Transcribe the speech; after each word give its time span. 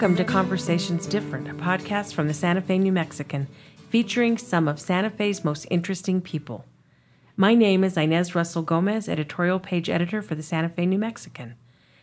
Welcome 0.00 0.16
to 0.16 0.24
Conversations 0.24 1.06
Different, 1.06 1.46
a 1.46 1.52
podcast 1.52 2.14
from 2.14 2.26
the 2.26 2.32
Santa 2.32 2.62
Fe 2.62 2.78
New 2.78 2.90
Mexican, 2.90 3.48
featuring 3.90 4.38
some 4.38 4.66
of 4.66 4.80
Santa 4.80 5.10
Fe's 5.10 5.44
most 5.44 5.66
interesting 5.70 6.22
people. 6.22 6.64
My 7.36 7.54
name 7.54 7.84
is 7.84 7.98
Inez 7.98 8.34
Russell 8.34 8.62
Gomez, 8.62 9.10
editorial 9.10 9.60
page 9.60 9.90
editor 9.90 10.22
for 10.22 10.34
the 10.34 10.42
Santa 10.42 10.70
Fe 10.70 10.86
New 10.86 10.98
Mexican, 10.98 11.54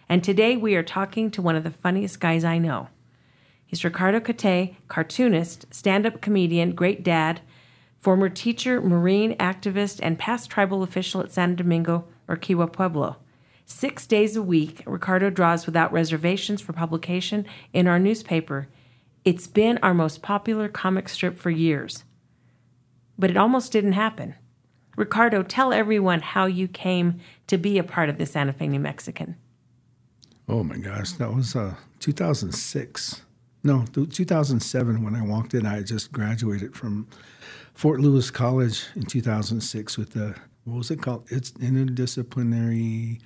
and 0.07 0.23
today 0.23 0.55
we 0.55 0.75
are 0.75 0.83
talking 0.83 1.31
to 1.31 1.41
one 1.41 1.55
of 1.55 1.63
the 1.63 1.71
funniest 1.71 2.19
guys 2.19 2.43
I 2.43 2.59
know. 2.59 2.89
He's 3.65 3.83
Ricardo 3.83 4.19
Caté, 4.19 4.75
cartoonist, 4.87 5.65
stand 5.73 6.05
up 6.05 6.21
comedian, 6.21 6.75
great 6.75 7.03
dad, 7.03 7.41
former 7.97 8.29
teacher, 8.29 8.79
marine 8.79 9.35
activist, 9.37 9.99
and 10.03 10.19
past 10.19 10.51
tribal 10.51 10.83
official 10.83 11.21
at 11.21 11.31
San 11.31 11.55
Domingo 11.55 12.05
or 12.27 12.37
Kewa 12.37 12.71
Pueblo. 12.71 13.15
Six 13.69 14.07
days 14.07 14.37
a 14.37 14.41
week, 14.41 14.81
Ricardo 14.85 15.29
draws 15.29 15.65
without 15.65 15.91
reservations 15.91 16.61
for 16.61 16.71
publication 16.71 17.45
in 17.73 17.85
our 17.85 17.99
newspaper. 17.99 18.69
It's 19.25 19.45
been 19.45 19.77
our 19.79 19.93
most 19.93 20.21
popular 20.21 20.69
comic 20.69 21.09
strip 21.09 21.37
for 21.37 21.49
years. 21.49 22.05
But 23.19 23.29
it 23.29 23.35
almost 23.35 23.73
didn't 23.73 23.91
happen. 23.91 24.35
Ricardo, 24.95 25.43
tell 25.43 25.73
everyone 25.73 26.21
how 26.21 26.45
you 26.45 26.69
came 26.69 27.19
to 27.47 27.57
be 27.57 27.77
a 27.77 27.83
part 27.83 28.07
of 28.07 28.17
the 28.17 28.25
Santa 28.25 28.53
Fe 28.53 28.69
New 28.69 28.79
Mexican. 28.79 29.35
Oh 30.47 30.63
my 30.63 30.77
gosh, 30.77 31.11
that 31.13 31.33
was 31.33 31.53
uh, 31.53 31.75
2006. 31.99 33.21
No, 33.65 33.83
2007 33.91 35.03
when 35.03 35.13
I 35.13 35.21
walked 35.21 35.53
in. 35.53 35.65
I 35.65 35.83
just 35.83 36.13
graduated 36.13 36.73
from 36.73 37.05
Fort 37.73 37.99
Lewis 37.99 38.31
College 38.31 38.85
in 38.95 39.03
2006 39.03 39.97
with 39.97 40.11
the, 40.11 40.35
what 40.63 40.77
was 40.77 40.89
it 40.89 41.01
called? 41.01 41.25
It's 41.29 41.51
interdisciplinary 41.51 43.19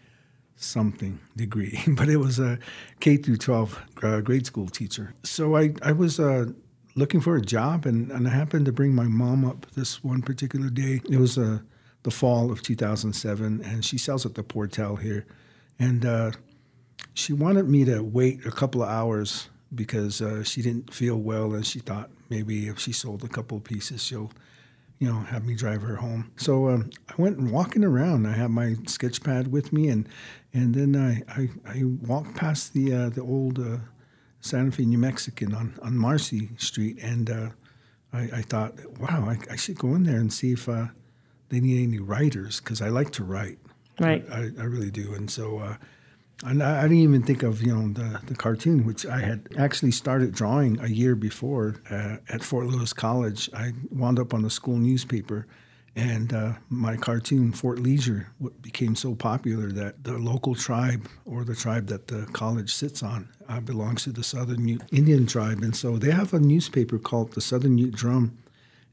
something 0.62 1.20
degree, 1.36 1.80
but 1.88 2.10
it 2.10 2.18
was 2.18 2.40
a 2.40 2.60
K 3.00 3.18
through 3.18 3.38
12 3.38 3.82
uh, 4.04 4.22
grade 4.22 4.46
school 4.46 4.68
teacher. 4.68 5.14
So 5.24 5.56
I, 5.58 5.74
I 5.82 5.92
was 5.92 6.20
uh, 6.20 6.46
looking 6.96 7.22
for 7.22 7.36
a 7.36 7.42
job, 7.42 7.86
and, 7.86 8.12
and 8.12 8.28
I 8.28 8.32
happened 8.32 8.66
to 8.66 8.72
bring 8.72 8.94
my 8.94 9.06
mom 9.06 9.46
up 9.46 9.66
this 9.72 10.04
one 10.04 10.22
particular 10.22 10.70
day. 10.70 11.02
It 11.10 11.18
was 11.18 11.38
uh, 11.38 11.60
the 12.04 12.12
fall 12.12 12.52
of 12.52 12.62
2007, 12.62 13.62
and 13.64 13.86
she 13.86 13.98
sells 13.98 14.26
at 14.26 14.36
the 14.36 14.44
Portal 14.44 14.96
here. 14.96 15.26
And 15.80 16.06
uh, 16.06 16.32
she 17.14 17.34
wanted 17.34 17.68
me 17.68 17.86
to 17.86 18.02
wait 18.02 18.46
a 18.46 18.52
couple 18.52 18.84
of 18.84 18.90
hours 18.90 19.50
because 19.74 20.22
uh, 20.22 20.44
she 20.44 20.62
didn't 20.62 20.94
feel 20.94 21.18
well, 21.18 21.54
and 21.54 21.66
she 21.66 21.80
thought 21.80 22.12
maybe 22.30 22.68
if 22.68 22.80
she 22.80 22.92
sold 22.92 23.24
a 23.24 23.28
couple 23.28 23.58
of 23.58 23.64
pieces, 23.64 24.04
she'll 24.04 24.32
you 25.02 25.12
know, 25.12 25.20
have 25.22 25.48
me 25.48 25.56
drive 25.56 25.82
her 25.82 25.96
home. 25.96 26.32
So 26.38 26.70
um, 26.70 26.92
I 27.10 27.14
went 27.18 27.42
walking 27.42 27.84
around. 27.84 28.28
I 28.28 28.34
had 28.34 28.52
my 28.52 28.76
sketch 28.86 29.24
pad 29.24 29.52
with 29.52 29.74
me, 29.74 29.90
and 29.90 30.08
and 30.54 30.76
then 30.76 30.96
I 30.96 31.24
I, 31.42 31.50
I 31.66 31.84
walked 31.84 32.36
past 32.36 32.74
the 32.74 32.94
uh, 32.94 33.10
the 33.10 33.22
old 33.22 33.58
uh, 33.58 33.78
Santa 34.42 34.72
Fe 34.72 34.86
New 34.86 35.00
Mexican 35.00 35.56
on 35.56 35.74
on 35.82 35.98
Marcy 35.98 36.52
Street, 36.58 37.00
and 37.02 37.32
uh, 37.32 37.50
I, 38.14 38.30
I, 38.32 38.42
thought, 38.44 38.76
wow, 39.00 39.28
I, 39.28 39.38
I, 39.52 39.56
should 39.56 39.80
go 39.80 39.96
in 39.96 40.04
there 40.04 40.20
and 40.20 40.32
see 40.32 40.52
if 40.52 40.70
uh, 40.70 40.88
they 41.50 41.62
need 41.62 41.82
any 41.82 42.00
writers 42.00 42.60
because 42.60 42.80
I 42.80 42.90
like 42.90 43.10
to 43.12 43.24
write. 43.24 43.58
Right. 44.00 44.24
I, 44.32 44.52
I 44.60 44.66
really 44.66 44.92
do, 44.92 45.16
and 45.16 45.32
so 45.32 45.60
uh, 45.60 45.78
and 46.44 46.64
I, 46.64 46.80
I, 46.80 46.82
didn't 46.84 46.98
even 46.98 47.24
think 47.24 47.44
of 47.44 47.62
you 47.62 47.76
know 47.76 47.94
the, 47.94 48.20
the 48.26 48.36
cartoon, 48.36 48.86
which 48.86 49.06
I 49.06 49.20
had 49.20 49.48
actually 49.58 49.92
started 49.92 50.34
drawing 50.34 50.80
a 50.80 50.88
year 50.88 51.16
before 51.16 51.76
uh, 51.90 52.18
at 52.30 52.44
Fort 52.44 52.68
Lewis 52.68 52.94
College. 52.94 53.50
I 53.54 53.74
wound 53.90 54.20
up 54.20 54.34
on 54.34 54.42
the 54.42 54.50
school 54.50 54.78
newspaper, 54.78 55.48
and 55.96 56.34
uh, 56.34 56.54
my 56.70 56.96
cartoon 56.98 57.52
Fort 57.52 57.80
Leisure 57.80 58.32
became 58.62 58.96
so 58.96 59.14
popular 59.16 59.72
that 59.72 60.04
the 60.04 60.18
local 60.18 60.56
tribe 60.56 61.08
or 61.26 61.44
the 61.44 61.56
tribe 61.56 61.88
that 61.88 62.08
the 62.08 62.26
college 62.34 62.74
sits 62.74 63.04
on 63.04 63.30
uh, 63.48 63.60
belongs 63.60 64.04
to 64.04 64.12
the 64.12 64.24
Southern 64.24 64.68
Ute 64.68 64.84
Indian 64.92 65.28
tribe, 65.28 65.62
and 65.62 65.76
so 65.76 65.98
they 65.98 66.12
have 66.12 66.34
a 66.34 66.40
newspaper 66.40 66.98
called 66.98 67.34
the 67.34 67.42
Southern 67.42 67.78
Ute 67.78 67.94
Drum, 67.94 68.38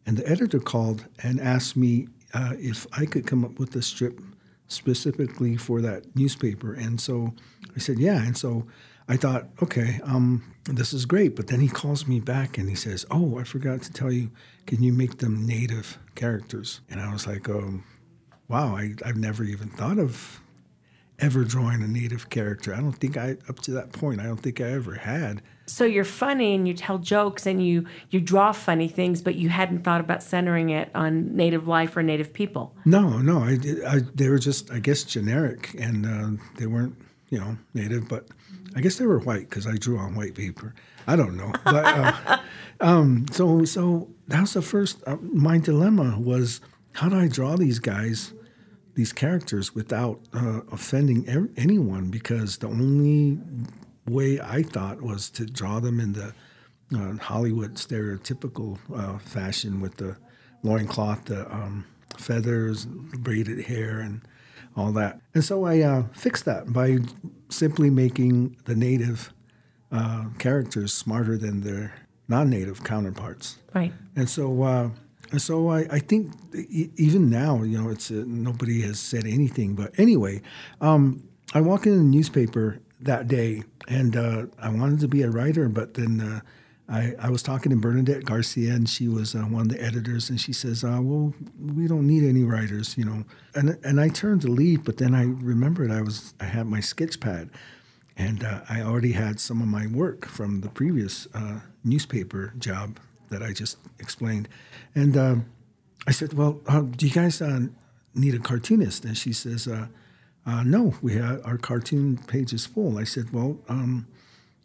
and 0.06 0.16
the 0.16 0.28
editor 0.28 0.60
called 0.60 1.06
and 1.22 1.40
asked 1.40 1.76
me 1.76 2.08
uh, 2.34 2.52
if 2.58 2.86
I 2.92 3.06
could 3.06 3.26
come 3.26 3.44
up 3.44 3.58
with 3.58 3.74
a 3.74 3.82
strip 3.82 4.20
specifically 4.68 5.56
for 5.56 5.80
that 5.80 6.14
newspaper. 6.14 6.72
And 6.72 7.00
so 7.00 7.34
I 7.74 7.78
said, 7.78 7.98
yeah. 7.98 8.22
And 8.22 8.36
so 8.36 8.66
I 9.08 9.16
thought, 9.16 9.48
okay, 9.62 10.00
um, 10.04 10.54
this 10.64 10.92
is 10.92 11.06
great. 11.06 11.34
But 11.34 11.48
then 11.48 11.60
he 11.60 11.68
calls 11.68 12.06
me 12.06 12.20
back 12.20 12.58
and 12.58 12.68
he 12.68 12.74
says, 12.74 13.06
oh, 13.10 13.38
I 13.38 13.44
forgot 13.44 13.82
to 13.82 13.92
tell 13.92 14.12
you, 14.12 14.30
can 14.66 14.82
you 14.82 14.92
make 14.92 15.18
them 15.18 15.46
native 15.46 15.98
characters? 16.14 16.80
And 16.90 17.00
I 17.00 17.12
was 17.12 17.26
like, 17.26 17.48
um, 17.48 17.84
wow, 18.48 18.76
I, 18.76 18.94
I've 19.04 19.16
never 19.16 19.44
even 19.44 19.70
thought 19.70 19.98
of 19.98 20.40
ever 21.18 21.42
drawing 21.44 21.82
a 21.82 21.88
native 21.88 22.30
character. 22.30 22.74
I 22.74 22.80
don't 22.80 22.92
think 22.92 23.16
I, 23.16 23.36
up 23.48 23.60
to 23.60 23.72
that 23.72 23.92
point, 23.92 24.20
I 24.20 24.24
don't 24.24 24.36
think 24.40 24.60
I 24.60 24.70
ever 24.70 24.94
had 24.94 25.42
so 25.68 25.84
you're 25.84 26.04
funny 26.04 26.54
and 26.54 26.66
you 26.66 26.74
tell 26.74 26.98
jokes 26.98 27.46
and 27.46 27.64
you 27.64 27.86
you 28.10 28.20
draw 28.20 28.52
funny 28.52 28.88
things, 28.88 29.22
but 29.22 29.34
you 29.34 29.48
hadn't 29.48 29.84
thought 29.84 30.00
about 30.00 30.22
centering 30.22 30.70
it 30.70 30.90
on 30.94 31.36
native 31.36 31.68
life 31.68 31.96
or 31.96 32.02
native 32.02 32.32
people. 32.32 32.74
No, 32.84 33.18
no, 33.18 33.38
I, 33.38 33.58
I 33.86 34.00
they 34.14 34.28
were 34.28 34.38
just 34.38 34.70
I 34.70 34.78
guess 34.78 35.04
generic 35.04 35.74
and 35.78 36.06
uh, 36.06 36.42
they 36.56 36.66
weren't 36.66 36.96
you 37.28 37.38
know 37.38 37.56
native, 37.74 38.08
but 38.08 38.26
I 38.74 38.80
guess 38.80 38.96
they 38.96 39.06
were 39.06 39.20
white 39.20 39.48
because 39.48 39.66
I 39.66 39.74
drew 39.74 39.98
on 39.98 40.14
white 40.14 40.34
paper. 40.34 40.74
I 41.06 41.16
don't 41.16 41.36
know, 41.36 41.52
but 41.64 41.84
uh, 41.84 42.38
um, 42.80 43.26
so 43.30 43.64
so 43.64 44.08
that 44.28 44.40
was 44.40 44.54
the 44.54 44.62
first. 44.62 45.02
Uh, 45.06 45.16
my 45.22 45.58
dilemma 45.58 46.18
was 46.18 46.60
how 46.92 47.08
do 47.08 47.16
I 47.18 47.28
draw 47.28 47.56
these 47.56 47.78
guys, 47.78 48.32
these 48.94 49.12
characters, 49.12 49.74
without 49.74 50.20
uh, 50.32 50.60
offending 50.72 51.28
er- 51.28 51.50
anyone? 51.56 52.10
Because 52.10 52.58
the 52.58 52.68
only 52.68 53.38
way 54.08 54.40
I 54.40 54.62
thought 54.62 55.02
was 55.02 55.30
to 55.30 55.46
draw 55.46 55.80
them 55.80 56.00
in 56.00 56.12
the 56.12 56.34
uh, 56.94 57.16
Hollywood 57.16 57.74
stereotypical 57.74 58.78
uh, 58.94 59.18
fashion 59.18 59.80
with 59.80 59.96
the 59.96 60.16
loincloth, 60.62 61.26
the 61.26 61.52
um, 61.52 61.86
feathers, 62.16 62.86
braided 62.86 63.66
hair, 63.66 64.00
and 64.00 64.22
all 64.76 64.92
that. 64.92 65.20
And 65.34 65.44
so 65.44 65.66
I 65.66 65.80
uh, 65.80 66.04
fixed 66.12 66.44
that 66.44 66.72
by 66.72 66.98
simply 67.48 67.90
making 67.90 68.56
the 68.64 68.74
native 68.74 69.32
uh, 69.92 70.26
characters 70.38 70.92
smarter 70.92 71.36
than 71.36 71.62
their 71.62 71.94
non-native 72.28 72.84
counterparts. 72.84 73.58
Right. 73.74 73.92
And 74.16 74.28
so, 74.28 74.62
uh, 74.62 74.90
and 75.30 75.42
so 75.42 75.70
I, 75.70 75.80
I 75.90 75.98
think 75.98 76.32
even 76.96 77.30
now, 77.30 77.62
you 77.62 77.78
know, 77.78 77.90
it's 77.90 78.10
uh, 78.10 78.24
nobody 78.26 78.82
has 78.82 79.00
said 79.00 79.24
anything. 79.26 79.74
But 79.74 79.98
anyway, 79.98 80.42
um, 80.80 81.28
I 81.54 81.60
walk 81.60 81.86
in 81.86 81.96
the 81.96 82.04
newspaper 82.04 82.80
that 83.00 83.28
day, 83.28 83.62
and 83.86 84.16
uh, 84.16 84.46
I 84.60 84.70
wanted 84.70 85.00
to 85.00 85.08
be 85.08 85.22
a 85.22 85.30
writer, 85.30 85.68
but 85.68 85.94
then 85.94 86.20
uh, 86.20 86.40
I, 86.88 87.14
I 87.18 87.30
was 87.30 87.42
talking 87.42 87.70
to 87.70 87.76
Bernadette 87.76 88.24
Garcia, 88.24 88.72
and 88.72 88.88
she 88.88 89.08
was 89.08 89.34
uh, 89.34 89.40
one 89.40 89.62
of 89.62 89.68
the 89.68 89.82
editors, 89.82 90.30
and 90.30 90.40
she 90.40 90.52
says, 90.52 90.82
uh, 90.82 90.98
"Well, 91.00 91.34
we 91.58 91.86
don't 91.86 92.06
need 92.06 92.24
any 92.24 92.42
writers, 92.42 92.96
you 92.96 93.04
know." 93.04 93.24
And 93.54 93.78
and 93.84 94.00
I 94.00 94.08
turned 94.08 94.42
to 94.42 94.48
leave, 94.48 94.84
but 94.84 94.96
then 94.96 95.14
I 95.14 95.24
remembered 95.24 95.90
I 95.90 96.02
was 96.02 96.34
I 96.40 96.44
had 96.44 96.66
my 96.66 96.80
sketch 96.80 97.20
pad, 97.20 97.50
and 98.16 98.42
uh, 98.42 98.60
I 98.68 98.82
already 98.82 99.12
had 99.12 99.38
some 99.38 99.60
of 99.60 99.68
my 99.68 99.86
work 99.86 100.26
from 100.26 100.60
the 100.62 100.70
previous 100.70 101.28
uh, 101.34 101.60
newspaper 101.84 102.52
job 102.58 102.98
that 103.30 103.42
I 103.42 103.52
just 103.52 103.76
explained, 103.98 104.48
and 104.94 105.44
I 106.06 106.10
said, 106.10 106.32
"Well, 106.32 106.60
do 106.96 107.06
you 107.06 107.12
guys 107.12 107.42
need 108.14 108.34
a 108.34 108.38
cartoonist?" 108.38 109.04
And 109.04 109.16
she 109.16 109.32
says 109.32 109.68
uh, 110.48 110.62
no, 110.62 110.94
we 111.02 111.12
had, 111.12 111.42
our 111.44 111.58
cartoon 111.58 112.16
page 112.26 112.54
is 112.54 112.64
full. 112.64 112.96
I 112.96 113.04
said, 113.04 113.34
well, 113.34 113.58
um, 113.68 114.06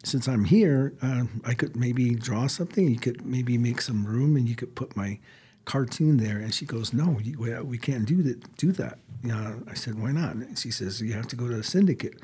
since 0.02 0.26
I'm 0.26 0.44
here, 0.46 0.94
uh, 1.02 1.24
I 1.44 1.52
could 1.52 1.76
maybe 1.76 2.14
draw 2.14 2.46
something. 2.46 2.88
You 2.88 2.98
could 2.98 3.26
maybe 3.26 3.58
make 3.58 3.82
some 3.82 4.06
room, 4.06 4.34
and 4.34 4.48
you 4.48 4.56
could 4.56 4.74
put 4.74 4.96
my 4.96 5.18
cartoon 5.66 6.16
there. 6.16 6.38
And 6.38 6.54
she 6.54 6.64
goes, 6.64 6.94
no, 6.94 7.18
we 7.62 7.76
can't 7.76 8.06
do 8.06 8.22
that. 8.22 8.56
Do 8.56 8.72
that. 8.72 8.98
Uh, 9.30 9.56
I 9.68 9.74
said, 9.74 9.98
why 10.00 10.12
not? 10.12 10.36
And 10.36 10.58
she 10.58 10.70
says, 10.70 11.02
you 11.02 11.12
have 11.12 11.28
to 11.28 11.36
go 11.36 11.48
to 11.48 11.56
the 11.56 11.62
syndicate. 11.62 12.18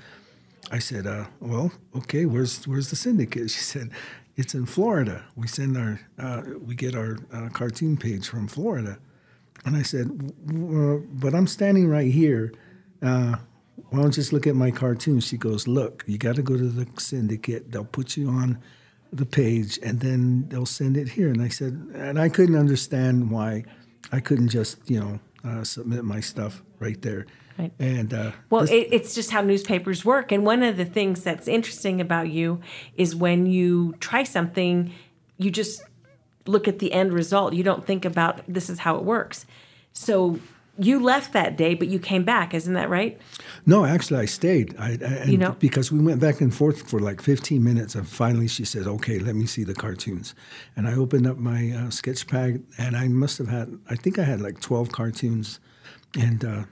I 0.71 0.79
said, 0.79 1.07
uh, 1.07 1.27
well, 1.41 1.71
okay. 1.95 2.25
Where's 2.25 2.67
where's 2.67 2.89
the 2.89 2.97
syndicate? 2.97 3.51
She 3.51 3.61
said, 3.61 3.91
it's 4.37 4.55
in 4.55 4.65
Florida. 4.65 5.25
We 5.37 5.47
send 5.47 5.77
our 5.77 6.01
uh, 6.19 6.43
we 6.65 6.75
get 6.75 6.95
our 6.95 7.19
uh, 7.31 7.51
cartoon 7.51 7.99
page 7.99 8.27
from 8.27 8.49
Florida. 8.49 8.99
And 9.67 9.77
I 9.77 9.83
said, 9.83 10.33
but 11.21 11.35
I'm 11.35 11.47
standing 11.47 11.89
right 11.89 12.11
here. 12.11 12.53
Why 13.91 14.01
don't 14.01 14.09
you 14.09 14.13
just 14.13 14.33
look 14.33 14.47
at 14.47 14.55
my 14.55 14.71
cartoon? 14.71 15.21
She 15.21 15.37
goes, 15.37 15.67
look, 15.67 16.05
you 16.07 16.19
got 16.19 16.37
to 16.37 16.43
go 16.43 16.57
to 16.57 16.69
the 16.69 16.87
syndicate. 17.01 17.73
They'll 17.73 17.85
put 17.85 18.17
you 18.17 18.29
on 18.29 18.59
the 19.13 19.27
page 19.27 19.79
and 19.83 20.01
then 20.01 20.49
they'll 20.49 20.67
send 20.67 20.97
it 20.97 21.09
here. 21.09 21.29
And 21.29 21.43
I 21.43 21.49
said, 21.49 21.73
and 21.95 22.21
I 22.21 22.29
couldn't 22.29 22.57
understand 22.57 23.31
why 23.31 23.65
I 24.13 24.21
couldn't 24.21 24.49
just, 24.49 24.79
you 24.89 25.01
know, 25.01 25.21
uh, 25.45 25.65
submit 25.65 26.05
my 26.05 26.21
stuff 26.21 26.63
right 26.79 27.01
there. 27.03 27.27
Right. 27.59 27.73
And 27.79 28.15
uh, 28.15 28.33
well, 28.49 28.63
this, 28.63 28.71
it, 28.71 28.89
it's 28.93 29.15
just 29.15 29.31
how 29.31 29.43
newspapers 29.43 30.05
work. 30.05 30.33
And 30.33 30.47
one 30.47 30.63
of 30.63 30.77
the 30.77 30.85
things 30.85 31.23
that's 31.23 31.49
interesting 31.49 32.01
about 32.01 32.31
you 32.31 32.61
is 32.97 33.15
when 33.17 33.47
you 33.47 33.95
try 34.01 34.23
something, 34.23 34.93
you 35.39 35.51
just 35.51 35.83
look 36.47 36.69
at 36.69 36.79
the 36.79 36.93
end 36.93 37.13
result. 37.13 37.55
You 37.55 37.63
don't 37.63 37.87
think 37.87 38.05
about 38.05 38.43
this 38.49 38.71
is 38.71 38.81
how 38.81 38.97
it 38.97 39.05
works. 39.05 39.45
So 39.93 40.39
you 40.81 40.99
left 41.01 41.33
that 41.33 41.57
day, 41.57 41.75
but 41.75 41.89
you 41.89 41.99
came 41.99 42.25
back, 42.25 42.55
isn't 42.55 42.75
that 42.75 42.89
right? 42.89 43.21
No, 43.67 43.85
actually, 43.85 44.21
I 44.21 44.25
stayed. 44.25 44.75
I, 44.79 44.91
I 44.91 44.93
and 44.93 45.31
You 45.33 45.39
know- 45.39 45.57
because 45.59 45.93
we 45.93 46.01
went 46.01 46.21
back 46.21 46.41
and 46.41 46.55
forth 46.55 46.89
for 46.89 46.99
like 47.01 47.21
15 47.21 47.63
minutes, 47.63 47.95
and 47.95 48.09
finally 48.09 48.49
she 48.49 48.65
said, 48.65 48.87
"Okay, 48.87 49.19
let 49.19 49.35
me 49.35 49.47
see 49.47 49.65
the 49.65 49.75
cartoons." 49.75 50.35
And 50.77 50.89
I 50.89 50.95
opened 50.95 51.27
up 51.27 51.39
my 51.39 51.71
uh, 51.71 51.91
sketch 51.91 52.27
pad, 52.27 52.63
and 52.79 52.97
I 52.97 53.09
must 53.09 53.39
have 53.39 53.49
had, 53.49 53.79
I 53.89 53.97
think 53.97 54.19
I 54.19 54.25
had 54.25 54.41
like 54.41 54.61
12 54.61 54.91
cartoons, 54.93 55.61
and 56.19 56.45
uh, 56.45 56.63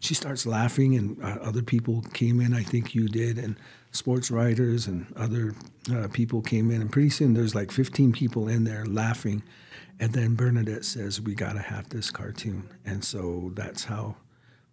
she 0.00 0.14
starts 0.14 0.46
laughing, 0.46 0.94
and 0.96 1.22
uh, 1.22 1.38
other 1.42 1.62
people 1.62 2.02
came 2.12 2.40
in. 2.40 2.54
I 2.54 2.62
think 2.62 2.94
you 2.94 3.08
did, 3.08 3.38
and 3.38 3.56
sports 3.96 4.30
writers 4.30 4.86
and 4.86 5.06
other 5.16 5.54
uh, 5.92 6.08
people 6.12 6.42
came 6.42 6.70
in, 6.70 6.80
and 6.80 6.90
pretty 6.90 7.10
soon 7.10 7.34
there's 7.34 7.54
like 7.54 7.70
15 7.72 8.12
people 8.12 8.48
in 8.48 8.64
there 8.64 8.84
laughing. 8.86 9.42
And 9.98 10.12
then 10.12 10.34
Bernadette 10.34 10.84
says, 10.84 11.20
"We 11.20 11.34
got 11.34 11.54
to 11.54 11.60
have 11.60 11.88
this 11.88 12.10
cartoon," 12.10 12.68
and 12.84 13.02
so 13.02 13.50
that's 13.54 13.84
how 13.84 14.16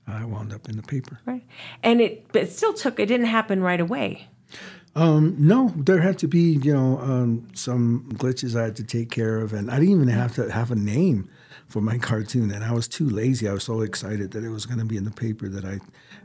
I 0.05 0.25
wound 0.25 0.53
up 0.53 0.67
in 0.67 0.75
the 0.75 0.83
paper. 0.83 1.19
Right. 1.25 1.45
And 1.81 2.01
it, 2.01 2.25
but 2.33 2.43
it 2.43 2.51
still 2.51 2.73
took. 2.73 2.99
It 2.99 3.05
didn't 3.05 3.27
happen 3.27 3.61
right 3.61 3.79
away. 3.79 4.27
No, 4.95 5.73
there 5.75 6.01
had 6.01 6.19
to 6.19 6.27
be, 6.27 6.59
you 6.61 6.73
know, 6.73 6.99
um, 6.99 7.47
some 7.53 8.11
glitches 8.13 8.59
I 8.59 8.65
had 8.65 8.75
to 8.75 8.83
take 8.83 9.09
care 9.09 9.39
of, 9.39 9.53
and 9.53 9.71
I 9.71 9.79
didn't 9.79 9.95
even 9.95 10.07
have 10.09 10.35
to 10.35 10.51
have 10.51 10.71
a 10.71 10.75
name 10.75 11.29
for 11.67 11.81
my 11.81 11.97
cartoon, 11.97 12.51
and 12.51 12.63
I 12.63 12.71
was 12.71 12.87
too 12.87 13.09
lazy. 13.09 13.47
I 13.47 13.53
was 13.53 13.63
so 13.63 13.81
excited 13.81 14.31
that 14.31 14.43
it 14.43 14.49
was 14.49 14.65
going 14.65 14.79
to 14.79 14.85
be 14.85 14.97
in 14.97 15.05
the 15.05 15.11
paper 15.11 15.47
that 15.49 15.65
I, 15.65 15.79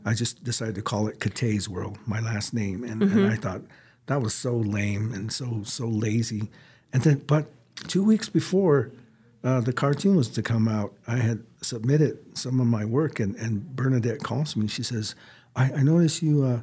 I 0.05 0.15
just 0.15 0.45
decided 0.45 0.75
to 0.77 0.83
call 0.83 1.09
it 1.09 1.19
Caté's 1.19 1.69
World, 1.69 1.99
my 2.07 2.21
last 2.21 2.55
name, 2.55 2.85
and, 2.85 3.03
and 3.03 3.27
I 3.31 3.37
thought 3.37 3.63
that 4.07 4.21
was 4.23 4.35
so 4.35 4.57
lame 4.57 5.13
and 5.13 5.33
so 5.33 5.63
so 5.65 5.87
lazy, 5.87 6.51
and 6.93 7.03
then 7.03 7.19
but 7.27 7.47
two 7.89 8.05
weeks 8.05 8.29
before 8.29 8.91
uh, 9.45 9.61
the 9.61 9.73
cartoon 9.73 10.17
was 10.17 10.29
to 10.31 10.43
come 10.43 10.69
out, 10.69 10.93
I 11.07 11.17
had 11.17 11.45
submitted 11.63 12.19
some 12.37 12.61
of 12.61 12.67
my 12.67 12.85
work, 12.85 13.21
and, 13.21 13.37
and 13.37 13.75
Bernadette 13.77 14.23
calls 14.23 14.57
me. 14.57 14.67
She 14.69 14.83
says, 14.83 15.15
"I, 15.55 15.73
I 15.73 15.83
noticed 15.83 16.23
you." 16.23 16.45
Uh, 16.45 16.61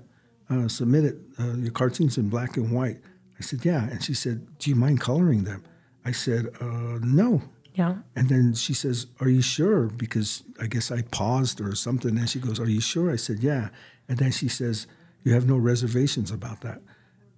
uh, 0.50 0.68
submitted 0.68 1.24
uh, 1.40 1.56
your 1.58 1.72
cartoons 1.72 2.18
in 2.18 2.30
black 2.30 2.58
and 2.58 2.72
white. 2.72 3.00
I 3.40 3.42
said, 3.42 3.66
yeah. 3.66 3.84
And 3.90 4.04
she 4.04 4.14
said, 4.14 4.60
do 4.60 4.70
you 4.70 4.76
mind 4.76 5.02
coloring 5.02 5.44
them? 5.44 5.64
I 6.06 6.12
said, 6.12 6.50
uh, 6.62 7.00
no. 7.02 7.42
Yeah. 7.76 7.98
And 8.16 8.30
then 8.30 8.54
she 8.54 8.74
says, 8.74 9.08
are 9.20 9.30
you 9.30 9.42
sure? 9.42 9.88
Because 9.88 10.44
I 10.60 10.68
guess 10.68 10.92
I 10.92 11.02
paused 11.04 11.60
or 11.60 11.76
something. 11.76 12.18
And 12.18 12.30
she 12.30 12.40
goes, 12.40 12.60
are 12.60 12.70
you 12.70 12.82
sure? 12.82 13.12
I 13.12 13.18
said, 13.18 13.40
yeah. 13.40 13.70
And 14.08 14.18
then 14.18 14.32
she 14.32 14.48
says, 14.48 14.88
you 15.24 15.34
have 15.34 15.48
no 15.48 15.58
reservations 15.58 16.32
about 16.32 16.62
that. 16.62 16.82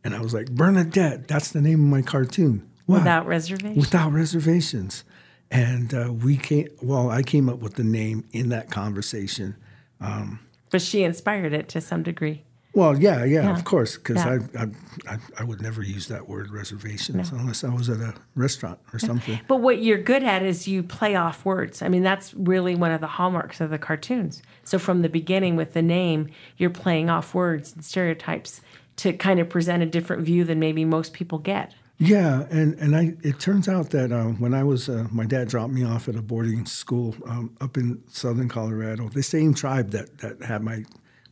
And 0.03 0.13
I 0.15 0.21
was 0.21 0.33
like, 0.33 0.51
Bernadette, 0.51 1.27
that's 1.27 1.51
the 1.51 1.61
name 1.61 1.81
of 1.83 1.89
my 1.89 2.01
cartoon. 2.01 2.69
Without 2.85 3.25
reservations. 3.25 3.77
Without 3.77 4.11
reservations. 4.13 5.03
And 5.49 5.93
uh, 5.93 6.13
we 6.13 6.37
came, 6.37 6.67
well, 6.81 7.09
I 7.09 7.23
came 7.23 7.49
up 7.49 7.59
with 7.59 7.75
the 7.75 7.83
name 7.83 8.25
in 8.31 8.49
that 8.49 8.69
conversation. 8.69 9.55
but 9.99 10.81
she 10.81 11.03
inspired 11.03 11.53
it 11.53 11.67
to 11.69 11.81
some 11.81 12.03
degree. 12.03 12.43
Well, 12.77 12.95
yeah, 12.95 13.23
yeah, 13.23 13.41
Yeah. 13.41 13.57
of 13.57 13.63
course, 13.63 13.97
because 13.97 14.17
Yeah. 14.17 14.37
I, 14.55 14.61
I, 14.61 15.13
I, 15.13 15.17
I 15.39 15.43
would 15.43 15.63
never 15.63 15.81
use 15.81 16.09
that 16.09 16.29
word 16.29 16.51
reservations 16.51 17.31
unless 17.31 17.63
I 17.63 17.73
was 17.73 17.89
at 17.89 17.99
a 17.99 18.13
restaurant 18.35 18.77
or 18.93 18.99
something. 18.99 19.39
But 19.47 19.61
what 19.61 19.81
you're 19.81 19.97
good 19.97 20.21
at 20.21 20.43
is 20.43 20.67
you 20.67 20.83
play 20.83 21.15
off 21.15 21.43
words. 21.43 21.81
I 21.81 21.89
mean, 21.89 22.03
that's 22.03 22.35
really 22.35 22.75
one 22.75 22.91
of 22.91 23.01
the 23.01 23.07
hallmarks 23.07 23.59
of 23.61 23.71
the 23.71 23.79
cartoons. 23.79 24.43
So 24.63 24.77
from 24.77 25.01
the 25.01 25.09
beginning 25.09 25.55
with 25.55 25.73
the 25.73 25.81
name, 25.81 26.29
you're 26.57 26.69
playing 26.69 27.09
off 27.09 27.33
words 27.33 27.73
and 27.73 27.83
stereotypes 27.83 28.61
to 28.97 29.11
kind 29.13 29.39
of 29.39 29.49
present 29.49 29.81
a 29.81 29.87
different 29.87 30.21
view 30.23 30.43
than 30.43 30.59
maybe 30.59 30.85
most 30.85 31.13
people 31.13 31.39
get. 31.39 31.73
Yeah, 31.97 32.45
and 32.51 32.75
and 32.75 32.95
I 32.95 33.15
it 33.23 33.39
turns 33.39 33.67
out 33.67 33.89
that 33.89 34.11
uh, 34.11 34.25
when 34.25 34.53
I 34.53 34.63
was 34.63 34.87
uh, 34.87 35.07
my 35.11 35.25
dad 35.25 35.47
dropped 35.47 35.73
me 35.73 35.83
off 35.83 36.07
at 36.07 36.15
a 36.15 36.21
boarding 36.21 36.67
school 36.67 37.15
um, 37.25 37.55
up 37.59 37.75
in 37.75 38.03
southern 38.07 38.49
Colorado, 38.49 39.09
the 39.09 39.23
same 39.23 39.55
tribe 39.55 39.89
that 39.91 40.19
that 40.19 40.43
had 40.43 40.61
my 40.61 40.85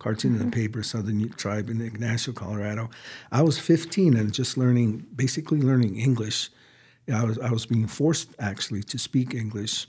cartoon 0.05 0.35
in 0.35 0.51
the 0.51 0.55
paper, 0.55 0.83
Southern 0.83 1.27
Tribe 1.29 1.67
in 1.67 1.81
Ignacio, 1.81 2.31
Colorado. 2.31 2.91
I 3.31 3.41
was 3.41 3.57
15 3.57 4.15
and 4.15 4.31
just 4.31 4.55
learning, 4.55 5.07
basically 5.15 5.59
learning 5.59 5.99
English. 5.99 6.51
I 7.11 7.23
was 7.23 7.39
I 7.39 7.49
was 7.49 7.65
being 7.65 7.87
forced 7.87 8.29
actually 8.37 8.83
to 8.83 8.99
speak 8.99 9.33
English, 9.33 9.87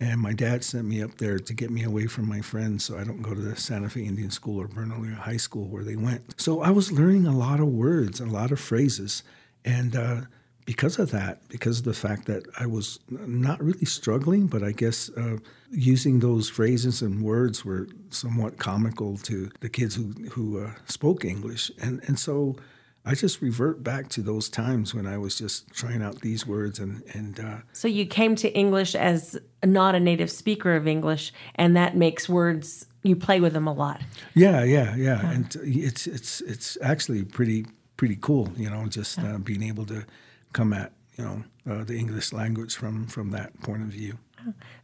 and 0.00 0.22
my 0.22 0.32
dad 0.32 0.64
sent 0.64 0.86
me 0.86 1.02
up 1.02 1.18
there 1.18 1.38
to 1.38 1.52
get 1.52 1.70
me 1.70 1.82
away 1.84 2.06
from 2.06 2.26
my 2.26 2.40
friends 2.40 2.86
so 2.86 2.96
I 2.98 3.04
don't 3.04 3.20
go 3.20 3.34
to 3.34 3.40
the 3.40 3.56
Santa 3.56 3.90
Fe 3.90 4.04
Indian 4.04 4.30
School 4.30 4.58
or 4.58 4.68
Bernalillo 4.68 5.16
High 5.16 5.42
School 5.46 5.66
where 5.68 5.84
they 5.84 5.96
went. 5.96 6.40
So 6.40 6.62
I 6.62 6.70
was 6.70 6.90
learning 6.90 7.26
a 7.26 7.36
lot 7.36 7.60
of 7.60 7.68
words, 7.68 8.20
a 8.20 8.26
lot 8.26 8.50
of 8.52 8.58
phrases, 8.58 9.22
and 9.66 9.94
uh, 9.94 10.20
because 10.68 10.98
of 10.98 11.10
that, 11.12 11.40
because 11.48 11.78
of 11.78 11.86
the 11.86 11.94
fact 11.94 12.26
that 12.26 12.42
I 12.60 12.66
was 12.66 12.98
not 13.08 13.58
really 13.64 13.86
struggling, 13.86 14.48
but 14.48 14.62
I 14.62 14.72
guess 14.72 15.08
uh, 15.16 15.38
using 15.70 16.18
those 16.18 16.50
phrases 16.50 17.00
and 17.00 17.22
words 17.22 17.64
were 17.64 17.88
somewhat 18.10 18.58
comical 18.58 19.16
to 19.28 19.48
the 19.60 19.70
kids 19.70 19.94
who 19.94 20.12
who 20.32 20.62
uh, 20.62 20.72
spoke 20.84 21.24
English, 21.24 21.72
and 21.80 22.02
and 22.06 22.18
so. 22.18 22.56
I 23.04 23.14
just 23.14 23.40
revert 23.40 23.82
back 23.82 24.10
to 24.10 24.20
those 24.20 24.50
times 24.50 24.94
when 24.94 25.06
I 25.06 25.16
was 25.16 25.38
just 25.38 25.72
trying 25.72 26.02
out 26.02 26.20
these 26.20 26.46
words 26.46 26.78
and 26.78 27.02
and 27.14 27.40
uh, 27.40 27.58
So 27.72 27.88
you 27.88 28.04
came 28.04 28.36
to 28.36 28.48
English 28.52 28.94
as 28.94 29.38
not 29.64 29.94
a 29.94 30.00
native 30.00 30.30
speaker 30.30 30.76
of 30.76 30.86
English, 30.86 31.32
and 31.54 31.74
that 31.74 31.96
makes 31.96 32.28
words 32.28 32.84
you 33.02 33.16
play 33.16 33.40
with 33.40 33.54
them 33.54 33.66
a 33.66 33.72
lot. 33.72 34.02
Yeah, 34.34 34.62
yeah, 34.64 34.94
yeah, 34.96 35.30
and 35.32 35.56
it's 35.62 36.06
it's 36.06 36.42
it's 36.42 36.76
actually 36.82 37.24
pretty 37.24 37.64
pretty 37.96 38.18
cool, 38.20 38.48
you 38.56 38.68
know, 38.68 38.86
just 38.88 39.18
uh, 39.18 39.38
being 39.38 39.62
able 39.62 39.86
to 39.86 40.04
come 40.52 40.72
at 40.72 40.92
you 41.16 41.24
know 41.24 41.44
uh, 41.70 41.84
the 41.84 41.96
English 41.96 42.32
language 42.32 42.74
from 42.74 43.06
from 43.06 43.30
that 43.30 43.60
point 43.60 43.82
of 43.82 43.88
view. 43.88 44.18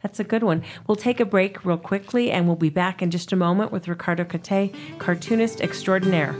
That's 0.01 0.19
a 0.19 0.23
good 0.23 0.43
one. 0.43 0.63
We'll 0.85 0.97
take 0.97 1.19
a 1.19 1.25
break 1.25 1.65
real 1.65 1.77
quickly, 1.77 2.29
and 2.29 2.45
we'll 2.45 2.55
be 2.57 2.69
back 2.69 3.01
in 3.01 3.09
just 3.09 3.31
a 3.31 3.35
moment 3.35 3.71
with 3.71 3.87
Ricardo 3.87 4.23
Caté, 4.23 4.75
cartoonist 4.99 5.61
extraordinaire. 5.61 6.35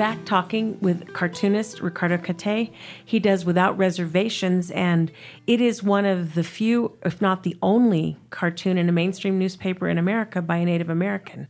back 0.00 0.24
talking 0.24 0.80
with 0.80 1.12
cartoonist 1.12 1.82
Ricardo 1.82 2.16
Caté. 2.16 2.72
He 3.04 3.18
does 3.18 3.44
Without 3.44 3.76
Reservations, 3.76 4.70
and 4.70 5.12
it 5.46 5.60
is 5.60 5.82
one 5.82 6.06
of 6.06 6.34
the 6.34 6.42
few, 6.42 6.96
if 7.04 7.20
not 7.20 7.42
the 7.42 7.54
only, 7.60 8.16
cartoon 8.30 8.78
in 8.78 8.88
a 8.88 8.92
mainstream 8.92 9.38
newspaper 9.38 9.90
in 9.90 9.98
America 9.98 10.40
by 10.40 10.56
a 10.56 10.64
Native 10.64 10.88
American, 10.88 11.48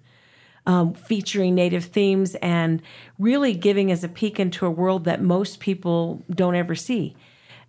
um, 0.66 0.94
featuring 0.94 1.54
Native 1.54 1.84
themes 1.84 2.34
and 2.42 2.82
really 3.20 3.54
giving 3.54 3.92
us 3.92 4.02
a 4.02 4.08
peek 4.08 4.40
into 4.40 4.66
a 4.66 4.70
world 4.70 5.04
that 5.04 5.22
most 5.22 5.60
people 5.60 6.24
don't 6.28 6.56
ever 6.56 6.74
see. 6.74 7.14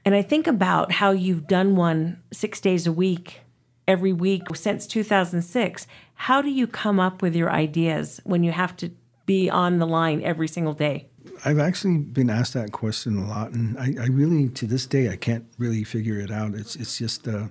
And 0.03 0.15
I 0.15 0.23
think 0.23 0.47
about 0.47 0.93
how 0.93 1.11
you've 1.11 1.45
done 1.45 1.75
one 1.75 2.23
six 2.33 2.59
days 2.59 2.87
a 2.87 2.91
week, 2.91 3.41
every 3.87 4.13
week 4.13 4.55
since 4.55 4.87
2006. 4.87 5.85
How 6.15 6.41
do 6.41 6.49
you 6.49 6.65
come 6.65 6.99
up 6.99 7.21
with 7.21 7.35
your 7.35 7.51
ideas 7.51 8.19
when 8.23 8.43
you 8.43 8.51
have 8.51 8.75
to 8.77 8.91
be 9.25 9.49
on 9.49 9.79
the 9.79 9.87
line 9.87 10.21
every 10.23 10.47
single 10.47 10.73
day? 10.73 11.07
I've 11.45 11.59
actually 11.59 11.97
been 11.97 12.29
asked 12.29 12.53
that 12.53 12.71
question 12.71 13.17
a 13.17 13.27
lot, 13.27 13.51
and 13.51 13.77
I, 13.77 13.93
I 13.99 14.07
really, 14.07 14.49
to 14.49 14.65
this 14.65 14.85
day, 14.85 15.09
I 15.09 15.15
can't 15.15 15.45
really 15.57 15.83
figure 15.83 16.19
it 16.19 16.31
out. 16.31 16.55
It's 16.55 16.75
it's 16.75 16.97
just 16.97 17.27
uh, 17.27 17.47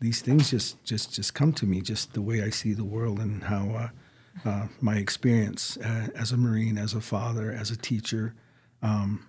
these 0.00 0.20
things 0.20 0.50
just 0.50 0.82
just 0.84 1.12
just 1.14 1.34
come 1.34 1.52
to 1.54 1.66
me, 1.66 1.80
just 1.80 2.14
the 2.14 2.22
way 2.22 2.42
I 2.42 2.50
see 2.50 2.72
the 2.72 2.84
world 2.84 3.18
and 3.18 3.44
how 3.44 3.70
uh, 3.70 4.48
uh, 4.48 4.66
my 4.80 4.96
experience 4.96 5.76
uh, 5.78 6.08
as 6.14 6.32
a 6.32 6.36
Marine, 6.36 6.78
as 6.78 6.94
a 6.94 7.00
father, 7.00 7.52
as 7.52 7.70
a 7.70 7.76
teacher. 7.76 8.34
Um, 8.82 9.26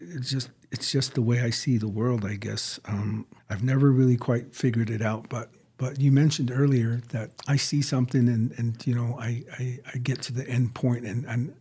it's 0.00 0.30
just 0.30 0.50
it's 0.70 0.90
just 0.90 1.14
the 1.14 1.22
way 1.22 1.40
I 1.40 1.50
see 1.50 1.78
the 1.78 1.88
world. 1.88 2.24
I 2.24 2.34
guess 2.34 2.80
um, 2.86 3.26
I've 3.48 3.62
never 3.62 3.90
really 3.90 4.16
quite 4.16 4.54
figured 4.54 4.90
it 4.90 5.02
out, 5.02 5.28
but 5.28 5.50
but 5.84 6.00
you 6.00 6.10
mentioned 6.10 6.50
earlier 6.50 7.02
that 7.10 7.30
I 7.46 7.56
see 7.56 7.82
something 7.82 8.26
and, 8.26 8.58
and 8.58 8.86
you 8.86 8.94
know 8.94 9.18
I, 9.20 9.44
I, 9.58 9.78
I 9.92 9.98
get 9.98 10.22
to 10.22 10.32
the 10.32 10.48
end 10.48 10.74
point 10.74 11.04
and, 11.04 11.26
and 11.26 11.54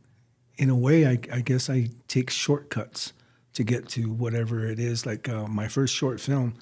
in 0.55 0.69
a 0.69 0.77
way 0.77 1.05
I, 1.05 1.19
I 1.29 1.41
guess 1.41 1.69
I 1.69 1.89
take 2.07 2.29
shortcuts 2.29 3.11
to 3.51 3.65
get 3.65 3.89
to 3.89 4.09
whatever 4.09 4.65
it 4.65 4.79
is. 4.79 5.05
Like 5.05 5.27
uh, 5.27 5.47
my 5.47 5.67
first 5.67 5.93
short 5.93 6.21
film 6.21 6.53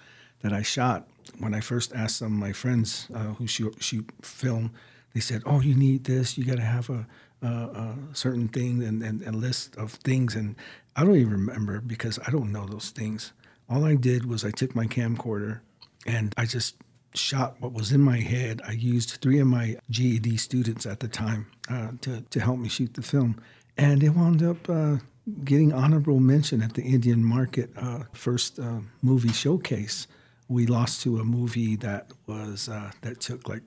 that 0.41 0.51
I 0.51 0.63
shot 0.63 1.07
when 1.37 1.53
I 1.53 1.59
first 1.59 1.93
asked 1.93 2.17
some 2.17 2.33
of 2.33 2.39
my 2.39 2.51
friends 2.51 3.07
uh, 3.13 3.35
who 3.35 3.45
shoot, 3.45 3.75
shoot 3.79 4.09
film, 4.23 4.71
they 5.13 5.19
said, 5.19 5.43
"Oh, 5.45 5.61
you 5.61 5.75
need 5.75 6.05
this. 6.05 6.39
You 6.39 6.45
got 6.45 6.57
to 6.57 6.63
have 6.63 6.89
a, 6.89 7.05
a, 7.43 7.47
a, 7.47 7.97
certain 8.13 8.47
thing 8.47 8.81
and, 8.81 9.03
and 9.03 9.21
a 9.21 9.31
list 9.31 9.75
of 9.75 9.93
things." 9.93 10.35
And 10.35 10.55
I 10.95 11.03
don't 11.03 11.15
even 11.15 11.45
remember 11.45 11.79
because 11.79 12.17
I 12.25 12.31
don't 12.31 12.51
know 12.51 12.65
those 12.65 12.89
things. 12.89 13.33
All 13.69 13.85
I 13.85 13.93
did 13.93 14.25
was 14.25 14.43
I 14.43 14.49
took 14.49 14.73
my 14.73 14.87
camcorder 14.87 15.59
and 16.07 16.33
I 16.35 16.45
just 16.45 16.75
shot 17.13 17.55
what 17.59 17.73
was 17.73 17.91
in 17.91 18.01
my 18.01 18.17
head. 18.17 18.61
I 18.67 18.71
used 18.71 19.11
three 19.21 19.39
of 19.39 19.47
my 19.47 19.77
GED 19.89 20.37
students 20.37 20.85
at 20.85 20.99
the 20.99 21.07
time 21.07 21.47
uh, 21.69 21.91
to, 22.01 22.21
to 22.21 22.39
help 22.39 22.59
me 22.59 22.69
shoot 22.69 22.93
the 22.93 23.01
film. 23.01 23.41
And 23.77 24.03
it 24.03 24.09
wound 24.09 24.43
up 24.43 24.69
uh, 24.69 24.97
getting 25.43 25.73
honorable 25.73 26.19
mention 26.19 26.61
at 26.61 26.73
the 26.73 26.83
Indian 26.83 27.23
Market 27.23 27.71
uh, 27.77 28.03
first 28.13 28.59
uh, 28.59 28.79
movie 29.01 29.33
showcase. 29.33 30.07
We 30.47 30.65
lost 30.65 31.01
to 31.03 31.19
a 31.19 31.23
movie 31.23 31.75
that 31.77 32.11
was 32.27 32.67
uh, 32.67 32.91
that 33.01 33.21
took 33.21 33.47
like 33.47 33.63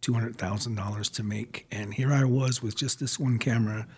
two 0.00 0.12
hundred 0.12 0.36
thousand 0.36 0.76
dollars 0.76 1.10
to 1.10 1.24
make, 1.24 1.66
and 1.72 1.92
here 1.92 2.12
I 2.12 2.24
was 2.24 2.62
with 2.62 2.76
just 2.76 3.00
this 3.00 3.18
one 3.18 3.38
camera 3.38 3.88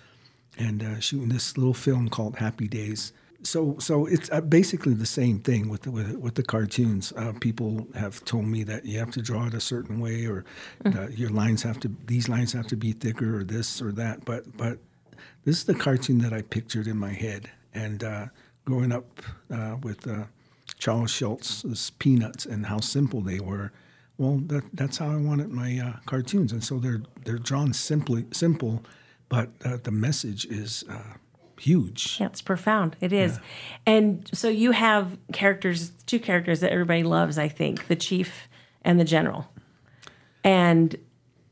and 0.56 0.83
uh, 0.83 1.00
shooting 1.00 1.28
this 1.28 1.59
little 1.59 1.75
film 1.75 2.09
called 2.09 2.37
Happy 2.37 2.68
Days 2.68 3.12
so 3.46 3.76
so 3.78 4.06
it's 4.06 4.30
uh, 4.30 4.40
basically 4.40 4.94
the 4.94 5.06
same 5.06 5.38
thing 5.38 5.68
with 5.68 5.82
the, 5.82 5.90
with, 5.90 6.16
with 6.16 6.34
the 6.34 6.42
cartoons. 6.42 7.12
Uh, 7.16 7.32
people 7.40 7.86
have 7.94 8.24
told 8.24 8.46
me 8.46 8.64
that 8.64 8.84
you 8.84 8.98
have 8.98 9.10
to 9.12 9.22
draw 9.22 9.46
it 9.46 9.54
a 9.54 9.60
certain 9.60 10.00
way, 10.00 10.26
or 10.26 10.44
uh, 10.84 11.08
your 11.08 11.30
lines 11.30 11.62
have 11.62 11.78
to 11.80 11.90
these 12.06 12.28
lines 12.28 12.52
have 12.52 12.66
to 12.66 12.76
be 12.76 12.92
thicker, 12.92 13.38
or 13.38 13.44
this 13.44 13.80
or 13.80 13.92
that. 13.92 14.24
But 14.24 14.56
but 14.56 14.78
this 15.44 15.58
is 15.58 15.64
the 15.64 15.74
cartoon 15.74 16.18
that 16.18 16.32
I 16.32 16.42
pictured 16.42 16.86
in 16.86 16.96
my 16.98 17.12
head, 17.12 17.50
and 17.72 18.02
uh, 18.02 18.26
growing 18.64 18.92
up 18.92 19.20
uh, 19.50 19.76
with 19.82 20.06
uh, 20.06 20.24
Charles 20.78 21.10
Schulz's 21.10 21.90
Peanuts 21.90 22.46
and 22.46 22.66
how 22.66 22.80
simple 22.80 23.20
they 23.20 23.40
were. 23.40 23.72
Well, 24.18 24.38
that, 24.46 24.64
that's 24.72 24.96
how 24.96 25.10
I 25.10 25.16
wanted 25.16 25.50
my 25.50 25.94
cartoons, 26.06 26.50
and 26.50 26.64
so 26.64 26.78
they're 26.78 27.02
they're 27.24 27.38
drawn 27.38 27.72
simply 27.72 28.26
simple, 28.32 28.82
but 29.28 29.48
the 29.60 29.90
message 29.90 30.46
is 30.46 30.84
huge. 31.58 32.18
Yeah, 32.20 32.26
it's 32.26 32.42
profound. 32.42 32.96
It 33.00 33.12
is. 33.12 33.32
Yeah. 33.32 33.40
And 33.86 34.30
so 34.32 34.48
you 34.48 34.72
have 34.72 35.18
characters, 35.32 35.90
two 36.06 36.18
characters 36.18 36.60
that 36.60 36.72
everybody 36.72 37.02
loves, 37.02 37.38
I 37.38 37.48
think, 37.48 37.88
the 37.88 37.96
chief 37.96 38.48
and 38.82 39.00
the 39.00 39.04
general. 39.04 39.48
And 40.44 40.96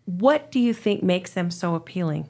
what 0.04 0.50
do 0.50 0.60
you 0.60 0.74
think 0.74 1.02
makes 1.02 1.32
them 1.32 1.50
so 1.50 1.74
appealing? 1.74 2.28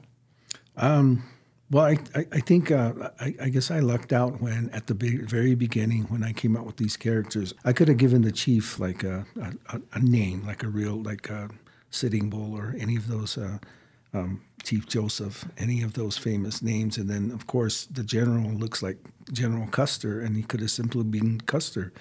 Um, 0.77 1.23
well, 1.71 1.85
I, 1.85 1.97
I, 2.13 2.25
I 2.31 2.39
think 2.39 2.71
uh, 2.71 2.93
I, 3.19 3.35
I, 3.41 3.49
guess 3.49 3.71
I 3.71 3.79
lucked 3.79 4.13
out 4.13 4.41
when 4.41 4.69
at 4.71 4.87
the 4.87 4.93
very 4.93 5.55
beginning 5.55 6.03
when 6.03 6.23
I 6.23 6.31
came 6.31 6.55
out 6.55 6.65
with 6.65 6.77
these 6.77 6.95
characters, 6.97 7.53
I 7.63 7.73
could 7.73 7.87
have 7.87 7.97
given 7.97 8.21
the 8.21 8.31
chief 8.31 8.79
like 8.79 9.03
a, 9.03 9.25
a, 9.69 9.81
a 9.93 9.99
name, 9.99 10.45
like 10.45 10.63
a 10.63 10.67
real 10.67 11.01
like 11.01 11.29
a 11.29 11.49
Sitting 11.89 12.29
Bull 12.29 12.53
or 12.53 12.75
any 12.77 12.97
of 12.97 13.07
those 13.07 13.37
uh, 13.37 13.57
um, 14.15 14.41
Chief 14.63 14.87
Joseph, 14.87 15.45
any 15.57 15.83
of 15.83 15.93
those 15.93 16.17
famous 16.17 16.61
names. 16.61 16.97
And 16.97 17.09
then, 17.09 17.31
of 17.31 17.45
course, 17.45 17.85
the 17.85 18.03
general 18.03 18.51
looks 18.51 18.81
like 18.81 18.97
General 19.31 19.67
Custer, 19.67 20.21
and 20.21 20.35
he 20.35 20.43
could 20.43 20.61
have 20.61 20.71
simply 20.71 21.03
been 21.03 21.41
Custer. 21.41 21.93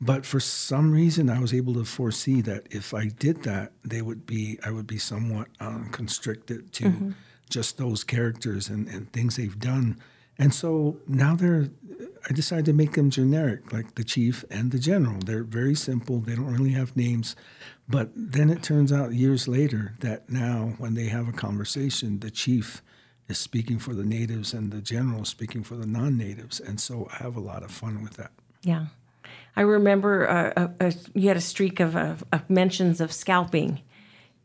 But 0.00 0.24
for 0.24 0.40
some 0.40 0.92
reason, 0.92 1.28
I 1.28 1.40
was 1.40 1.52
able 1.52 1.74
to 1.74 1.84
foresee 1.84 2.40
that 2.42 2.66
if 2.70 2.94
I 2.94 3.08
did 3.08 3.42
that, 3.42 3.72
they 3.84 4.00
would 4.00 4.24
be 4.24 4.58
I 4.64 4.70
would 4.70 4.86
be 4.86 4.98
somewhat 4.98 5.48
uh, 5.60 5.84
constricted 5.90 6.72
to 6.74 6.84
mm-hmm. 6.84 7.10
just 7.50 7.76
those 7.76 8.02
characters 8.02 8.68
and, 8.68 8.88
and 8.88 9.12
things 9.12 9.36
they've 9.36 9.58
done. 9.58 10.00
And 10.40 10.52
so 10.52 10.96
now 11.06 11.36
they're 11.36 11.68
I 12.28 12.32
decided 12.32 12.66
to 12.66 12.72
make 12.72 12.92
them 12.92 13.10
generic, 13.10 13.72
like 13.72 13.94
the 13.94 14.04
chief 14.04 14.44
and 14.50 14.70
the 14.70 14.78
general. 14.78 15.20
They're 15.24 15.42
very 15.42 15.74
simple. 15.74 16.18
They 16.18 16.34
don't 16.34 16.52
really 16.52 16.72
have 16.72 16.96
names. 16.96 17.34
But 17.88 18.10
then 18.14 18.50
it 18.50 18.62
turns 18.62 18.92
out 18.92 19.14
years 19.14 19.48
later 19.48 19.94
that 20.00 20.28
now, 20.28 20.74
when 20.78 20.94
they 20.94 21.06
have 21.06 21.28
a 21.28 21.32
conversation, 21.32 22.20
the 22.20 22.30
chief 22.30 22.82
is 23.28 23.38
speaking 23.38 23.78
for 23.78 23.94
the 23.94 24.04
natives 24.04 24.52
and 24.52 24.70
the 24.70 24.82
general 24.82 25.22
is 25.22 25.28
speaking 25.28 25.62
for 25.62 25.76
the 25.76 25.86
non 25.86 26.16
natives. 26.16 26.60
And 26.60 26.80
so 26.80 27.08
I 27.12 27.22
have 27.22 27.36
a 27.36 27.40
lot 27.40 27.62
of 27.62 27.70
fun 27.70 28.02
with 28.02 28.14
that. 28.14 28.32
Yeah. 28.62 28.86
I 29.56 29.62
remember 29.62 30.28
uh, 30.28 30.68
a, 30.80 30.86
a, 30.88 30.94
you 31.14 31.28
had 31.28 31.36
a 31.36 31.42
streak 31.42 31.80
of, 31.80 31.96
of, 31.96 32.24
of, 32.32 32.48
mentions 32.48 33.00
of 33.00 33.12
scalping, 33.12 33.80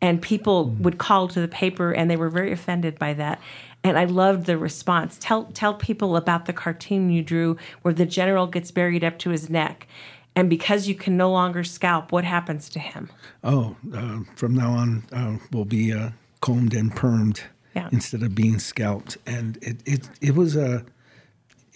and 0.01 0.21
people 0.21 0.67
mm. 0.67 0.79
would 0.79 0.97
call 0.97 1.27
to 1.29 1.41
the 1.41 1.47
paper 1.47 1.91
and 1.91 2.09
they 2.09 2.15
were 2.15 2.29
very 2.29 2.51
offended 2.51 2.97
by 2.99 3.13
that 3.13 3.39
and 3.85 3.99
I 3.99 4.05
loved 4.05 4.47
the 4.47 4.57
response. 4.57 5.17
Tell 5.21 5.45
tell 5.45 5.75
people 5.75 6.17
about 6.17 6.45
the 6.45 6.53
cartoon 6.53 7.11
you 7.11 7.21
drew 7.21 7.55
where 7.83 7.93
the 7.93 8.05
general 8.05 8.47
gets 8.47 8.71
buried 8.71 9.03
up 9.03 9.19
to 9.19 9.29
his 9.29 9.47
neck, 9.47 9.87
and 10.35 10.49
because 10.49 10.87
you 10.87 10.95
can 10.95 11.15
no 11.15 11.31
longer 11.31 11.63
scalp, 11.63 12.11
what 12.11 12.23
happens 12.23 12.67
to 12.69 12.79
him? 12.79 13.09
Oh, 13.43 13.77
uh, 13.93 14.21
from 14.35 14.55
now 14.55 14.71
on, 14.71 15.03
uh, 15.13 15.37
will 15.51 15.65
be 15.65 15.93
uh, 15.93 16.09
combed 16.41 16.73
and 16.73 16.91
permed 16.91 17.41
yeah. 17.75 17.87
instead 17.91 18.23
of 18.23 18.33
being 18.33 18.57
scalped, 18.57 19.19
and 19.27 19.57
it 19.61 19.77
it 19.85 20.09
it 20.19 20.35
was 20.35 20.55
a. 20.55 20.83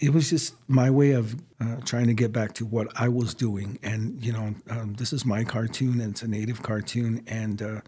It 0.00 0.14
was 0.14 0.30
just 0.30 0.54
my 0.66 0.88
way 0.88 1.12
of 1.12 1.36
uh, 1.60 1.76
trying 1.84 2.06
to 2.06 2.14
get 2.14 2.32
back 2.32 2.54
to 2.54 2.64
what 2.64 2.88
I 2.98 3.08
was 3.08 3.34
doing, 3.34 3.78
and 3.82 4.24
you 4.24 4.32
know, 4.32 4.54
um, 4.70 4.94
this 4.94 5.12
is 5.12 5.26
my 5.26 5.44
cartoon, 5.44 6.00
and 6.00 6.12
it's 6.12 6.22
a 6.22 6.28
native 6.28 6.62
cartoon, 6.62 7.22
and 7.26 7.60
uh, 7.60 7.80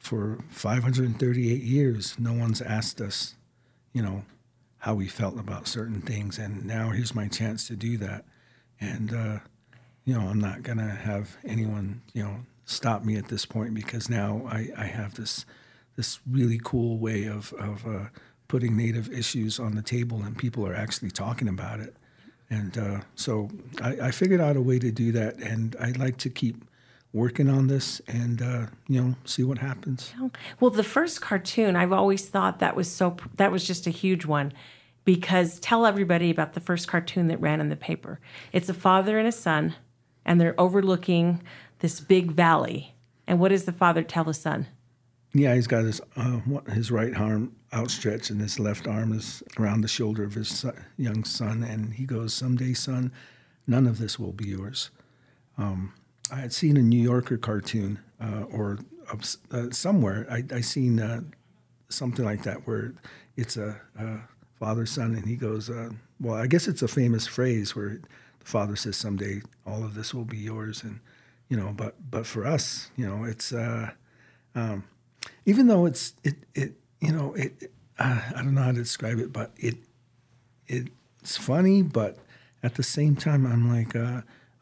for 0.00 0.38
538 0.48 1.62
years, 1.62 2.18
no 2.18 2.32
one's 2.32 2.60
asked 2.60 3.00
us, 3.00 3.36
you 3.92 4.02
know, 4.02 4.24
how 4.78 4.94
we 4.94 5.06
felt 5.06 5.38
about 5.38 5.68
certain 5.68 6.00
things. 6.00 6.38
And 6.38 6.64
now 6.64 6.88
here's 6.88 7.14
my 7.14 7.28
chance 7.28 7.68
to 7.68 7.76
do 7.76 7.98
that. 7.98 8.24
And, 8.80 9.12
uh, 9.12 9.38
you 10.04 10.14
know, 10.14 10.26
I'm 10.26 10.40
not 10.40 10.62
going 10.62 10.78
to 10.78 10.88
have 10.88 11.36
anyone, 11.44 12.00
you 12.14 12.22
know, 12.22 12.36
stop 12.64 13.04
me 13.04 13.16
at 13.16 13.28
this 13.28 13.44
point 13.44 13.74
because 13.74 14.08
now 14.08 14.48
I, 14.50 14.70
I 14.76 14.84
have 14.86 15.14
this 15.14 15.44
this 15.96 16.20
really 16.26 16.58
cool 16.62 16.96
way 16.96 17.26
of, 17.26 17.52
of 17.54 17.86
uh, 17.86 18.06
putting 18.48 18.74
Native 18.74 19.12
issues 19.12 19.60
on 19.60 19.74
the 19.74 19.82
table 19.82 20.22
and 20.22 20.38
people 20.38 20.66
are 20.66 20.74
actually 20.74 21.10
talking 21.10 21.46
about 21.48 21.78
it. 21.80 21.94
And 22.48 22.78
uh, 22.78 23.00
so 23.16 23.50
I, 23.82 23.96
I, 24.04 24.10
figured 24.10 24.40
out 24.40 24.56
a 24.56 24.62
way 24.62 24.78
to 24.78 24.90
do 24.90 25.12
that. 25.12 25.36
And 25.36 25.76
I'd 25.78 25.98
like 25.98 26.16
to 26.18 26.30
keep 26.30 26.64
working 27.12 27.48
on 27.48 27.66
this 27.66 28.00
and 28.06 28.40
uh, 28.40 28.66
you 28.88 29.00
know 29.00 29.14
see 29.24 29.42
what 29.42 29.58
happens. 29.58 30.12
Well, 30.58 30.70
the 30.70 30.84
first 30.84 31.20
cartoon 31.20 31.76
I've 31.76 31.92
always 31.92 32.28
thought 32.28 32.58
that 32.60 32.76
was 32.76 32.90
so 32.90 33.16
that 33.36 33.52
was 33.52 33.66
just 33.66 33.86
a 33.86 33.90
huge 33.90 34.24
one 34.24 34.52
because 35.04 35.58
tell 35.60 35.86
everybody 35.86 36.30
about 36.30 36.52
the 36.52 36.60
first 36.60 36.88
cartoon 36.88 37.28
that 37.28 37.40
ran 37.40 37.60
in 37.60 37.68
the 37.68 37.76
paper. 37.76 38.20
It's 38.52 38.68
a 38.68 38.74
father 38.74 39.18
and 39.18 39.26
a 39.26 39.32
son, 39.32 39.74
and 40.24 40.40
they're 40.40 40.58
overlooking 40.60 41.42
this 41.80 42.00
big 42.00 42.30
valley. 42.30 42.94
And 43.26 43.40
what 43.40 43.48
does 43.48 43.64
the 43.64 43.72
father 43.72 44.02
tell 44.02 44.24
the 44.24 44.34
son? 44.34 44.66
Yeah, 45.32 45.54
he's 45.54 45.66
got 45.66 45.84
his 45.84 46.00
uh, 46.16 46.40
his 46.72 46.90
right 46.90 47.14
arm 47.14 47.54
outstretched, 47.72 48.30
and 48.30 48.40
his 48.40 48.58
left 48.58 48.88
arm 48.88 49.12
is 49.12 49.42
around 49.58 49.82
the 49.82 49.88
shoulder 49.88 50.24
of 50.24 50.34
his 50.34 50.48
son, 50.48 50.84
young 50.96 51.24
son, 51.24 51.62
and 51.62 51.94
he 51.94 52.04
goes, 52.04 52.34
"Someday, 52.34 52.74
son, 52.74 53.12
none 53.66 53.86
of 53.86 53.98
this 53.98 54.18
will 54.18 54.32
be 54.32 54.48
yours." 54.48 54.90
Um, 55.56 55.92
I 56.30 56.36
had 56.36 56.52
seen 56.52 56.76
a 56.76 56.82
New 56.82 57.00
Yorker 57.00 57.36
cartoon 57.36 57.98
uh, 58.20 58.44
or 58.52 58.78
uh, 59.52 59.70
somewhere. 59.70 60.26
I, 60.30 60.44
I 60.54 60.60
seen 60.60 61.00
uh, 61.00 61.22
something 61.88 62.24
like 62.24 62.42
that 62.44 62.66
where 62.66 62.94
it's 63.36 63.56
a, 63.56 63.80
a 63.98 64.20
father 64.58 64.86
son, 64.86 65.14
and 65.14 65.26
he 65.26 65.36
goes, 65.36 65.70
uh, 65.70 65.90
"Well, 66.20 66.34
I 66.34 66.46
guess 66.46 66.68
it's 66.68 66.82
a 66.82 66.88
famous 66.88 67.26
phrase 67.26 67.74
where 67.74 68.00
the 68.38 68.46
father 68.46 68.76
says, 68.76 68.96
"Someday 68.96 69.42
all 69.66 69.84
of 69.84 69.94
this 69.94 70.14
will 70.14 70.24
be 70.24 70.38
yours," 70.38 70.82
and 70.82 71.00
you 71.48 71.56
know, 71.56 71.72
but 71.76 71.94
but 72.10 72.26
for 72.26 72.46
us, 72.46 72.90
you 72.96 73.06
know, 73.06 73.24
it's 73.24 73.52
uh, 73.52 73.90
um, 74.54 74.84
even 75.46 75.66
though 75.66 75.86
it's 75.86 76.14
it 76.22 76.36
it 76.54 76.74
you 77.00 77.12
know 77.12 77.34
it 77.34 77.72
uh, 77.98 78.20
I 78.34 78.42
don't 78.42 78.54
know 78.54 78.62
how 78.62 78.72
to 78.72 78.78
describe 78.78 79.18
it, 79.18 79.32
but 79.32 79.52
it 79.56 79.76
it's 80.68 81.36
funny, 81.36 81.82
but 81.82 82.18
at 82.62 82.76
the 82.76 82.82
same 82.82 83.16
time, 83.16 83.46
I'm 83.46 83.68
like 83.68 83.96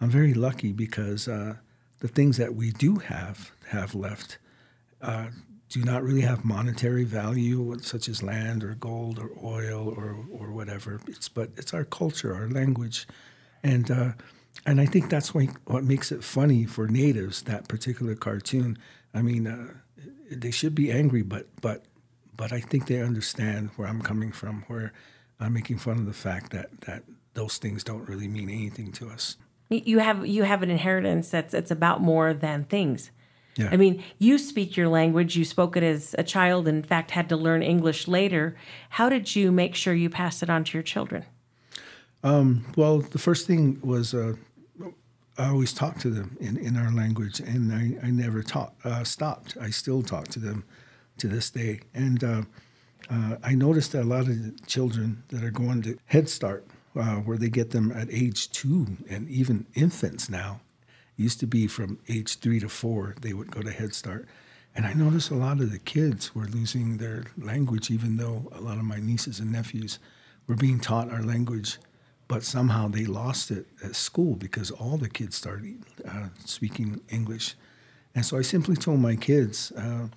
I'm 0.00 0.10
very 0.10 0.34
lucky 0.34 0.72
because 0.72 1.28
uh, 1.28 1.56
the 2.00 2.08
things 2.08 2.36
that 2.36 2.54
we 2.54 2.70
do 2.70 2.96
have 2.96 3.50
have 3.70 3.94
left 3.94 4.38
uh, 5.02 5.28
do 5.68 5.82
not 5.82 6.02
really 6.02 6.22
have 6.22 6.44
monetary 6.44 7.04
value, 7.04 7.76
such 7.80 8.08
as 8.08 8.22
land 8.22 8.64
or 8.64 8.74
gold 8.74 9.18
or 9.18 9.30
oil 9.42 9.92
or 9.96 10.16
or 10.32 10.50
whatever. 10.50 11.00
It's 11.06 11.28
but 11.28 11.50
it's 11.56 11.74
our 11.74 11.84
culture, 11.84 12.34
our 12.34 12.48
language, 12.48 13.06
and 13.62 13.90
uh, 13.90 14.12
and 14.64 14.80
I 14.80 14.86
think 14.86 15.10
that's 15.10 15.34
what 15.34 15.48
what 15.66 15.84
makes 15.84 16.10
it 16.12 16.24
funny 16.24 16.64
for 16.64 16.88
natives. 16.88 17.42
That 17.42 17.68
particular 17.68 18.14
cartoon. 18.14 18.78
I 19.14 19.22
mean, 19.22 19.46
uh, 19.46 19.74
they 20.30 20.50
should 20.50 20.74
be 20.74 20.90
angry, 20.90 21.22
but 21.22 21.46
but 21.60 21.84
but 22.36 22.52
I 22.52 22.60
think 22.60 22.86
they 22.86 23.00
understand 23.00 23.70
where 23.76 23.88
I'm 23.88 24.02
coming 24.02 24.32
from. 24.32 24.64
Where 24.68 24.92
I'm 25.40 25.52
making 25.52 25.78
fun 25.78 25.98
of 25.98 26.06
the 26.06 26.12
fact 26.12 26.52
that 26.52 26.80
that 26.82 27.02
those 27.34 27.58
things 27.58 27.84
don't 27.84 28.08
really 28.08 28.28
mean 28.28 28.48
anything 28.48 28.90
to 28.92 29.10
us. 29.10 29.36
You 29.70 29.98
have 29.98 30.26
you 30.26 30.44
have 30.44 30.62
an 30.62 30.70
inheritance 30.70 31.30
that's 31.30 31.54
it's 31.54 31.70
about 31.70 32.00
more 32.00 32.32
than 32.32 32.64
things. 32.64 33.10
Yeah. 33.56 33.70
I 33.72 33.76
mean, 33.76 34.02
you 34.18 34.38
speak 34.38 34.76
your 34.76 34.88
language. 34.88 35.36
You 35.36 35.44
spoke 35.44 35.76
it 35.76 35.82
as 35.82 36.14
a 36.16 36.22
child. 36.22 36.68
In 36.68 36.82
fact, 36.82 37.10
had 37.10 37.28
to 37.28 37.36
learn 37.36 37.62
English 37.62 38.06
later. 38.06 38.56
How 38.90 39.08
did 39.08 39.34
you 39.34 39.50
make 39.50 39.74
sure 39.74 39.92
you 39.92 40.08
passed 40.08 40.42
it 40.44 40.48
on 40.48 40.62
to 40.64 40.78
your 40.78 40.84
children? 40.84 41.24
Um, 42.22 42.64
well, 42.76 43.00
the 43.00 43.18
first 43.18 43.46
thing 43.48 43.80
was 43.82 44.14
uh, 44.14 44.34
I 45.38 45.48
always 45.48 45.72
talked 45.72 46.00
to 46.00 46.10
them 46.10 46.36
in, 46.40 46.56
in 46.56 46.76
our 46.76 46.90
language, 46.90 47.38
and 47.38 47.72
I, 47.72 48.06
I 48.06 48.10
never 48.10 48.42
taught, 48.42 48.74
uh, 48.84 49.04
stopped. 49.04 49.56
I 49.60 49.70
still 49.70 50.02
talk 50.02 50.28
to 50.28 50.40
them 50.40 50.64
to 51.18 51.28
this 51.28 51.50
day. 51.50 51.80
And 51.94 52.22
uh, 52.24 52.42
uh 53.10 53.36
I 53.42 53.54
noticed 53.54 53.92
that 53.92 54.02
a 54.02 54.10
lot 54.16 54.22
of 54.22 54.28
the 54.28 54.54
children 54.66 55.22
that 55.28 55.44
are 55.44 55.50
going 55.50 55.82
to 55.82 55.96
Head 56.06 56.28
Start, 56.28 56.66
uh, 56.98 57.16
where 57.16 57.38
they 57.38 57.48
get 57.48 57.70
them 57.70 57.92
at 57.92 58.08
age 58.10 58.50
two, 58.50 58.98
and 59.08 59.28
even 59.28 59.66
infants 59.74 60.28
now, 60.28 60.60
used 61.16 61.40
to 61.40 61.46
be 61.46 61.66
from 61.66 61.98
age 62.08 62.38
three 62.38 62.60
to 62.60 62.68
four, 62.68 63.14
they 63.20 63.32
would 63.32 63.50
go 63.50 63.62
to 63.62 63.70
Head 63.70 63.94
Start. 63.94 64.26
And 64.74 64.86
I 64.86 64.92
noticed 64.92 65.30
a 65.30 65.34
lot 65.34 65.60
of 65.60 65.72
the 65.72 65.78
kids 65.78 66.34
were 66.34 66.46
losing 66.46 66.98
their 66.98 67.24
language, 67.36 67.90
even 67.90 68.16
though 68.16 68.48
a 68.52 68.60
lot 68.60 68.78
of 68.78 68.84
my 68.84 68.98
nieces 68.98 69.40
and 69.40 69.50
nephews 69.50 69.98
were 70.46 70.54
being 70.54 70.78
taught 70.78 71.10
our 71.10 71.22
language, 71.22 71.78
but 72.28 72.44
somehow 72.44 72.88
they 72.88 73.04
lost 73.04 73.50
it 73.50 73.66
at 73.82 73.96
school 73.96 74.36
because 74.36 74.70
all 74.70 74.96
the 74.96 75.08
kids 75.08 75.36
started 75.36 75.82
uh, 76.06 76.28
speaking 76.44 77.00
English. 77.08 77.56
And 78.14 78.24
so 78.24 78.38
I 78.38 78.42
simply 78.42 78.76
told 78.76 79.00
my 79.00 79.16
kids, 79.16 79.72
uh, 79.72 80.08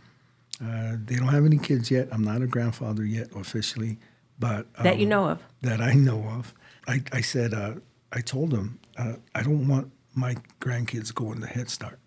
uh, 0.63 0.97
they 1.05 1.15
don't 1.15 1.29
have 1.29 1.45
any 1.45 1.57
kids 1.57 1.89
yet. 1.89 2.09
I'm 2.11 2.23
not 2.23 2.41
a 2.41 2.47
grandfather 2.47 3.03
yet 3.03 3.29
officially, 3.35 3.97
but 4.39 4.67
um, 4.77 4.83
that 4.83 4.97
you 5.00 5.05
um, 5.05 5.09
know 5.09 5.29
of. 5.29 5.43
That 5.61 5.81
I 5.81 5.93
know 5.93 6.23
of. 6.23 6.53
I, 6.88 7.01
I 7.11 7.21
said, 7.21 7.53
uh, 7.53 7.75
I 8.11 8.21
told 8.21 8.51
them, 8.51 8.79
uh, 8.97 9.13
I 9.33 9.43
don't 9.43 9.67
want 9.67 9.91
my 10.13 10.35
grandkids 10.59 11.13
going 11.13 11.41
to 11.41 11.47
Head 11.47 11.69
Start 11.69 12.00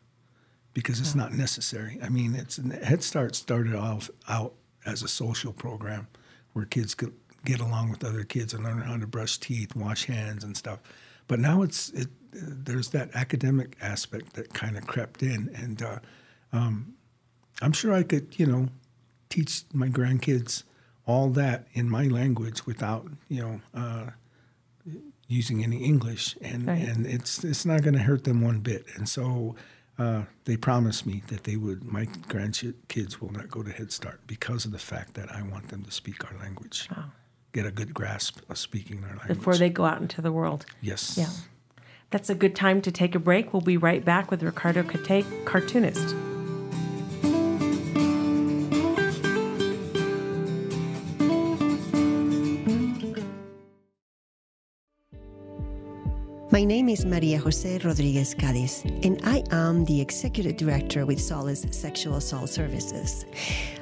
because 0.72 1.00
it's 1.00 1.14
not 1.14 1.32
necessary. 1.32 1.98
I 2.02 2.08
mean, 2.08 2.34
it's 2.34 2.56
Head 2.82 3.02
Start 3.02 3.34
started 3.34 3.74
off 3.74 4.10
out 4.28 4.54
as 4.84 5.02
a 5.02 5.08
social 5.08 5.52
program 5.52 6.08
where 6.52 6.64
kids 6.64 6.94
could 6.94 7.14
get 7.44 7.60
along 7.60 7.90
with 7.90 8.04
other 8.04 8.24
kids 8.24 8.54
and 8.54 8.64
learn 8.64 8.82
how 8.82 8.96
to 8.96 9.06
brush 9.06 9.38
teeth, 9.38 9.74
wash 9.76 10.06
hands, 10.06 10.44
and 10.44 10.56
stuff. 10.56 10.80
But 11.26 11.40
now 11.40 11.62
it's 11.62 11.90
it, 11.90 12.08
there's 12.32 12.90
that 12.90 13.14
academic 13.14 13.76
aspect 13.80 14.34
that 14.34 14.52
kind 14.52 14.76
of 14.76 14.86
crept 14.86 15.22
in, 15.22 15.50
and 15.54 15.82
uh, 15.82 15.98
um, 16.52 16.94
I'm 17.62 17.72
sure 17.72 17.92
I 17.92 18.02
could, 18.02 18.38
you 18.38 18.46
know, 18.46 18.68
teach 19.28 19.62
my 19.72 19.88
grandkids 19.88 20.64
all 21.06 21.30
that 21.30 21.66
in 21.72 21.88
my 21.88 22.04
language 22.04 22.66
without, 22.66 23.06
you 23.28 23.40
know, 23.40 23.60
uh, 23.74 24.10
using 25.28 25.62
any 25.62 25.84
English, 25.84 26.36
and 26.40 26.66
right. 26.66 26.82
and 26.82 27.06
it's 27.06 27.44
it's 27.44 27.64
not 27.64 27.82
going 27.82 27.94
to 27.94 28.00
hurt 28.00 28.24
them 28.24 28.40
one 28.40 28.60
bit. 28.60 28.86
And 28.96 29.08
so 29.08 29.54
uh, 29.98 30.22
they 30.44 30.56
promised 30.56 31.06
me 31.06 31.22
that 31.28 31.44
they 31.44 31.56
would. 31.56 31.84
My 31.84 32.06
grandkids 32.06 33.20
will 33.20 33.32
not 33.32 33.50
go 33.50 33.62
to 33.62 33.70
Head 33.70 33.92
Start 33.92 34.20
because 34.26 34.64
of 34.64 34.72
the 34.72 34.78
fact 34.78 35.14
that 35.14 35.30
I 35.32 35.42
want 35.42 35.68
them 35.68 35.84
to 35.84 35.90
speak 35.90 36.24
our 36.24 36.38
language, 36.38 36.88
wow. 36.94 37.04
get 37.52 37.66
a 37.66 37.70
good 37.70 37.94
grasp 37.94 38.40
of 38.50 38.58
speaking 38.58 39.04
our 39.04 39.16
language 39.16 39.38
before 39.38 39.56
they 39.56 39.70
go 39.70 39.84
out 39.84 40.00
into 40.00 40.20
the 40.20 40.32
world. 40.32 40.66
Yes. 40.80 41.16
Yeah. 41.16 41.30
That's 42.10 42.30
a 42.30 42.34
good 42.34 42.54
time 42.54 42.80
to 42.82 42.92
take 42.92 43.14
a 43.14 43.18
break. 43.18 43.52
We'll 43.52 43.60
be 43.62 43.76
right 43.76 44.04
back 44.04 44.30
with 44.30 44.42
Ricardo 44.42 44.84
Caté, 44.84 45.24
cartoonist. 45.46 46.14
My 56.54 56.62
name 56.62 56.88
is 56.88 57.04
Maria 57.04 57.38
Jose 57.38 57.78
Rodriguez 57.78 58.32
Cadiz, 58.32 58.84
and 59.02 59.20
I 59.24 59.42
am 59.50 59.84
the 59.86 60.00
Executive 60.00 60.56
Director 60.56 61.04
with 61.04 61.20
Solace 61.20 61.66
Sexual 61.72 62.14
Assault 62.14 62.48
Services. 62.48 63.26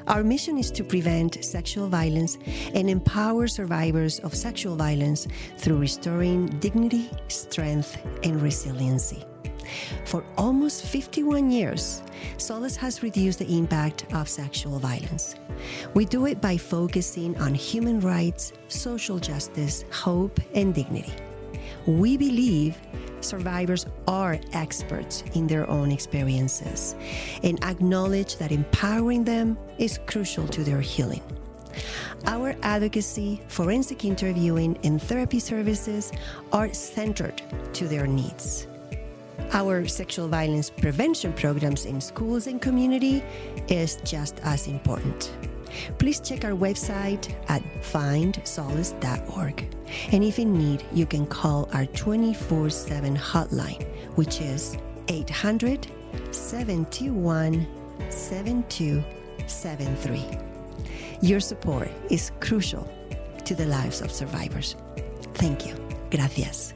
Our 0.06 0.22
mission 0.22 0.56
is 0.56 0.70
to 0.70 0.82
prevent 0.82 1.44
sexual 1.44 1.86
violence 1.86 2.38
and 2.72 2.88
empower 2.88 3.46
survivors 3.46 4.20
of 4.20 4.34
sexual 4.34 4.74
violence 4.74 5.28
through 5.58 5.76
restoring 5.76 6.46
dignity, 6.60 7.10
strength, 7.28 7.98
and 8.24 8.40
resiliency. 8.40 9.22
For 10.06 10.24
almost 10.38 10.86
51 10.86 11.50
years, 11.50 12.02
Solace 12.38 12.76
has 12.76 13.02
reduced 13.02 13.40
the 13.40 13.54
impact 13.54 14.06
of 14.14 14.30
sexual 14.30 14.78
violence. 14.78 15.34
We 15.92 16.06
do 16.06 16.24
it 16.24 16.40
by 16.40 16.56
focusing 16.56 17.36
on 17.36 17.52
human 17.52 18.00
rights, 18.00 18.54
social 18.68 19.18
justice, 19.18 19.84
hope, 19.90 20.40
and 20.54 20.74
dignity. 20.74 21.12
We 21.86 22.16
believe 22.16 22.76
survivors 23.20 23.86
are 24.08 24.38
experts 24.52 25.24
in 25.34 25.46
their 25.46 25.68
own 25.68 25.92
experiences 25.92 26.94
and 27.42 27.62
acknowledge 27.64 28.36
that 28.36 28.52
empowering 28.52 29.24
them 29.24 29.58
is 29.78 29.98
crucial 30.06 30.46
to 30.48 30.64
their 30.64 30.80
healing. 30.80 31.22
Our 32.26 32.54
advocacy, 32.62 33.40
forensic 33.48 34.04
interviewing, 34.04 34.78
and 34.84 35.02
therapy 35.02 35.40
services 35.40 36.12
are 36.52 36.72
centered 36.72 37.42
to 37.72 37.88
their 37.88 38.06
needs. 38.06 38.66
Our 39.52 39.86
sexual 39.88 40.28
violence 40.28 40.70
prevention 40.70 41.32
programs 41.32 41.84
in 41.84 42.00
schools 42.00 42.46
and 42.46 42.60
community 42.60 43.24
is 43.68 43.96
just 44.04 44.40
as 44.44 44.66
important. 44.66 45.32
Please 45.98 46.20
check 46.20 46.44
our 46.44 46.52
website 46.52 47.34
at 47.48 47.62
findsolace.org. 47.82 49.74
And 50.12 50.24
if 50.24 50.38
in 50.38 50.56
need, 50.56 50.84
you 50.92 51.04
can 51.06 51.26
call 51.26 51.68
our 51.72 51.86
24 51.86 52.70
7 52.70 53.16
hotline, 53.16 53.84
which 54.16 54.40
is 54.40 54.76
800 55.08 55.88
721 56.30 57.66
7273. 58.10 60.38
Your 61.20 61.40
support 61.40 61.90
is 62.10 62.30
crucial 62.40 62.88
to 63.44 63.54
the 63.54 63.66
lives 63.66 64.00
of 64.00 64.10
survivors. 64.10 64.74
Thank 65.34 65.66
you. 65.66 65.74
Gracias. 66.10 66.72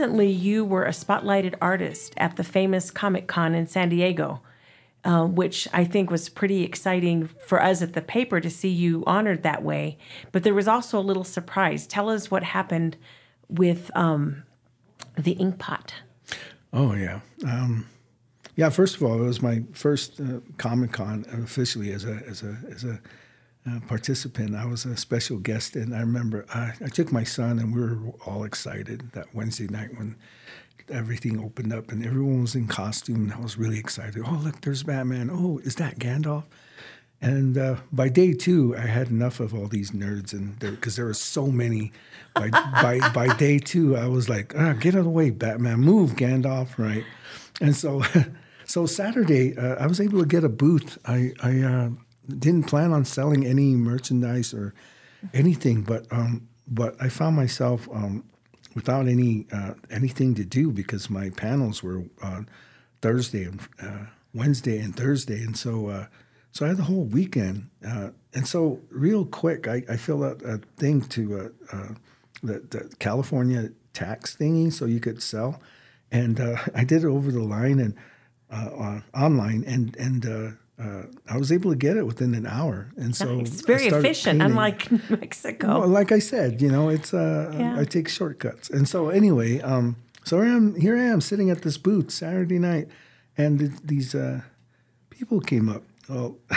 Recently 0.00 0.30
you 0.30 0.64
were 0.64 0.86
a 0.86 0.92
spotlighted 0.92 1.54
artist 1.60 2.14
at 2.16 2.36
the 2.36 2.42
famous 2.42 2.90
Comic 2.90 3.26
Con 3.26 3.54
in 3.54 3.66
San 3.66 3.90
Diego, 3.90 4.40
uh, 5.04 5.26
which 5.26 5.68
I 5.74 5.84
think 5.84 6.10
was 6.10 6.30
pretty 6.30 6.62
exciting 6.62 7.28
for 7.44 7.62
us 7.62 7.82
at 7.82 7.92
the 7.92 8.00
paper 8.00 8.40
to 8.40 8.48
see 8.48 8.70
you 8.70 9.04
honored 9.06 9.42
that 9.42 9.62
way. 9.62 9.98
But 10.32 10.42
there 10.42 10.54
was 10.54 10.66
also 10.66 10.98
a 10.98 11.04
little 11.04 11.22
surprise. 11.22 11.86
Tell 11.86 12.08
us 12.08 12.30
what 12.30 12.44
happened 12.44 12.96
with 13.46 13.90
um, 13.94 14.44
the 15.18 15.34
Inkpot. 15.34 15.90
Oh, 16.72 16.94
yeah. 16.94 17.20
Um, 17.44 17.86
yeah, 18.56 18.70
first 18.70 18.96
of 18.96 19.02
all, 19.02 19.22
it 19.22 19.26
was 19.26 19.42
my 19.42 19.64
first 19.72 20.18
uh, 20.18 20.40
Comic 20.56 20.92
Con 20.92 21.26
officially 21.30 21.92
as 21.92 22.06
a, 22.06 22.22
as 22.26 22.42
a, 22.42 22.56
as 22.70 22.84
a 22.84 23.02
uh, 23.68 23.80
participant. 23.86 24.54
I 24.54 24.64
was 24.64 24.84
a 24.84 24.96
special 24.96 25.38
guest, 25.38 25.76
and 25.76 25.94
I 25.94 26.00
remember 26.00 26.46
I, 26.54 26.72
I, 26.82 26.88
took 26.88 27.12
my 27.12 27.24
son, 27.24 27.58
and 27.58 27.74
we 27.74 27.80
were 27.80 28.12
all 28.26 28.44
excited 28.44 29.10
that 29.12 29.34
Wednesday 29.34 29.66
night 29.66 29.96
when 29.96 30.16
everything 30.90 31.38
opened 31.38 31.72
up 31.72 31.92
and 31.92 32.04
everyone 32.04 32.42
was 32.42 32.54
in 32.54 32.66
costume. 32.66 33.16
And 33.16 33.32
I 33.32 33.38
was 33.38 33.56
really 33.56 33.78
excited. 33.78 34.22
Oh, 34.26 34.40
look, 34.42 34.60
there's 34.62 34.82
Batman. 34.82 35.30
Oh, 35.32 35.58
is 35.58 35.76
that 35.76 35.98
Gandalf? 35.98 36.44
And 37.22 37.58
uh, 37.58 37.76
by 37.92 38.08
day 38.08 38.32
two, 38.32 38.74
I 38.76 38.86
had 38.86 39.08
enough 39.08 39.40
of 39.40 39.54
all 39.54 39.66
these 39.66 39.90
nerds, 39.90 40.32
and 40.32 40.58
because 40.58 40.96
there, 40.96 41.04
were 41.04 41.14
so 41.14 41.48
many. 41.48 41.92
By, 42.34 42.48
by 42.48 43.10
by 43.10 43.36
day 43.36 43.58
two, 43.58 43.94
I 43.94 44.06
was 44.06 44.30
like, 44.30 44.54
ah, 44.56 44.72
"Get 44.72 44.94
out 44.94 45.00
of 45.00 45.04
the 45.04 45.10
way, 45.10 45.28
Batman! 45.28 45.80
Move, 45.80 46.12
Gandalf!" 46.12 46.78
Right? 46.78 47.04
And 47.60 47.76
so, 47.76 48.02
so 48.64 48.86
Saturday, 48.86 49.54
uh, 49.54 49.74
I 49.74 49.86
was 49.86 50.00
able 50.00 50.20
to 50.20 50.26
get 50.26 50.44
a 50.44 50.48
booth. 50.48 50.96
I 51.04 51.32
I 51.42 51.60
uh, 51.60 51.90
didn't 52.28 52.64
plan 52.64 52.92
on 52.92 53.04
selling 53.04 53.46
any 53.46 53.74
merchandise 53.74 54.54
or 54.54 54.74
anything, 55.34 55.82
but 55.82 56.06
um, 56.10 56.48
but 56.66 56.94
I 57.00 57.08
found 57.08 57.36
myself 57.36 57.88
um, 57.92 58.24
without 58.74 59.08
any 59.08 59.46
uh, 59.52 59.74
anything 59.90 60.34
to 60.36 60.44
do 60.44 60.70
because 60.70 61.10
my 61.10 61.30
panels 61.30 61.82
were 61.82 62.04
on 62.22 62.48
Thursday 63.02 63.44
and 63.44 63.60
uh, 63.82 64.06
Wednesday 64.34 64.78
and 64.78 64.96
Thursday, 64.96 65.42
and 65.42 65.56
so 65.56 65.88
uh, 65.88 66.06
so 66.52 66.64
I 66.64 66.68
had 66.68 66.76
the 66.76 66.84
whole 66.84 67.04
weekend. 67.04 67.70
Uh, 67.86 68.10
and 68.34 68.46
so 68.46 68.80
real 68.90 69.24
quick, 69.24 69.66
I, 69.66 69.82
I 69.88 69.96
filled 69.96 70.24
out 70.24 70.42
a 70.42 70.58
thing 70.76 71.02
to 71.02 71.40
uh, 71.72 71.76
uh, 71.76 71.88
the, 72.42 72.60
the, 72.70 72.94
California 72.98 73.70
tax 73.92 74.36
thingy 74.36 74.72
so 74.72 74.84
you 74.84 75.00
could 75.00 75.22
sell, 75.22 75.60
and 76.10 76.40
I 76.74 76.84
did 76.84 77.04
it 77.04 77.08
over 77.08 77.30
the 77.32 77.42
line 77.42 77.80
and 77.80 77.94
online, 79.14 79.64
and 79.66 79.96
and 79.96 80.56
uh, 80.80 81.02
I 81.28 81.36
was 81.36 81.52
able 81.52 81.70
to 81.70 81.76
get 81.76 81.96
it 81.96 82.06
within 82.06 82.34
an 82.34 82.46
hour, 82.46 82.90
and 82.96 83.14
so 83.14 83.40
it's 83.40 83.60
very 83.60 83.86
efficient, 83.86 84.40
painting. 84.40 84.52
unlike 84.52 85.10
Mexico. 85.10 85.80
Well, 85.80 85.88
like 85.88 86.10
I 86.10 86.18
said, 86.18 86.62
you 86.62 86.70
know, 86.70 86.88
it's 86.88 87.12
uh, 87.12 87.52
yeah. 87.56 87.78
I 87.78 87.84
take 87.84 88.08
shortcuts, 88.08 88.70
and 88.70 88.88
so 88.88 89.10
anyway, 89.10 89.60
um, 89.60 89.96
so 90.24 90.40
I 90.40 90.46
am 90.46 90.74
here. 90.80 90.96
I 90.96 91.04
am 91.04 91.20
sitting 91.20 91.50
at 91.50 91.62
this 91.62 91.76
booth 91.76 92.10
Saturday 92.10 92.58
night, 92.58 92.88
and 93.36 93.58
th- 93.58 93.72
these 93.84 94.14
uh, 94.14 94.40
people 95.10 95.40
came 95.40 95.68
up. 95.68 95.82
Well, 96.08 96.38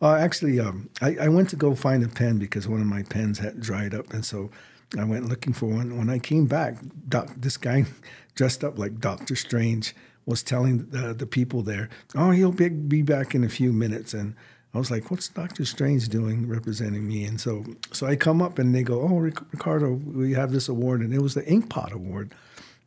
uh, 0.00 0.14
actually, 0.14 0.60
um, 0.60 0.88
I, 1.02 1.16
I, 1.22 1.28
went 1.28 1.50
to 1.50 1.56
go 1.56 1.74
find 1.74 2.04
a 2.04 2.08
pen 2.08 2.38
because 2.38 2.68
one 2.68 2.80
of 2.80 2.86
my 2.86 3.02
pens 3.02 3.40
had 3.40 3.60
dried 3.60 3.94
up, 3.94 4.12
and 4.12 4.24
so 4.24 4.50
I 4.96 5.02
went 5.02 5.28
looking 5.28 5.52
for 5.52 5.66
one. 5.66 5.98
When 5.98 6.08
I 6.08 6.20
came 6.20 6.46
back, 6.46 6.76
doc, 7.08 7.32
this 7.36 7.56
guy 7.56 7.86
dressed 8.36 8.62
up 8.62 8.78
like 8.78 9.00
Doctor 9.00 9.34
Strange 9.34 9.94
was 10.26 10.42
telling 10.42 10.90
the, 10.90 11.14
the 11.14 11.26
people 11.26 11.62
there, 11.62 11.88
oh, 12.14 12.32
he'll 12.32 12.52
be, 12.52 12.68
be 12.68 13.02
back 13.02 13.34
in 13.34 13.44
a 13.44 13.48
few 13.48 13.72
minutes. 13.72 14.12
And 14.12 14.34
I 14.74 14.78
was 14.78 14.90
like, 14.90 15.10
what's 15.10 15.28
Doctor 15.28 15.64
Strange 15.64 16.08
doing 16.08 16.48
representing 16.48 17.06
me? 17.06 17.24
And 17.24 17.40
so, 17.40 17.64
so 17.92 18.06
I 18.06 18.16
come 18.16 18.42
up 18.42 18.58
and 18.58 18.74
they 18.74 18.82
go, 18.82 19.00
oh, 19.00 19.18
Ricardo, 19.18 19.92
we 19.92 20.34
have 20.34 20.50
this 20.52 20.68
award. 20.68 21.00
And 21.00 21.14
it 21.14 21.22
was 21.22 21.34
the 21.34 21.42
Inkpot 21.42 21.92
Award. 21.92 22.34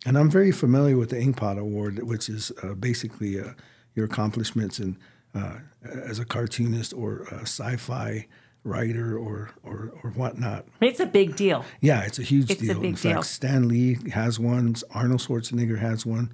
And 0.06 0.18
I'm 0.18 0.30
very 0.30 0.52
familiar 0.52 0.98
with 0.98 1.10
the 1.10 1.16
Inkpot 1.16 1.58
Award, 1.58 2.04
which 2.04 2.30
is 2.30 2.52
uh, 2.62 2.74
basically 2.74 3.40
uh, 3.40 3.54
your 3.96 4.06
accomplishments 4.06 4.80
in, 4.80 4.98
uh, 5.34 5.60
as 5.84 6.20
a 6.20 6.26
cartoonist 6.26 6.94
or 6.94 7.24
a 7.32 7.42
sci-fi 7.42 8.28
writer 8.66 9.18
or, 9.18 9.52
or, 9.64 9.94
or 10.04 10.12
whatnot. 10.12 10.66
It's 10.82 11.00
a 11.00 11.06
big 11.06 11.38
deal. 11.38 11.64
Yeah, 11.80 12.04
it's 12.04 12.20
a 12.20 12.24
huge 12.24 12.52
it's 12.52 12.62
deal. 12.62 12.78
A 12.78 12.82
big 12.82 12.90
in 12.90 12.96
fact, 12.98 13.14
deal. 13.14 13.24
Stan 13.24 13.68
Lee 13.70 13.98
has 14.12 14.40
one. 14.40 14.76
Arnold 14.92 15.22
Schwarzenegger 15.22 15.80
has 15.80 16.06
one 16.06 16.34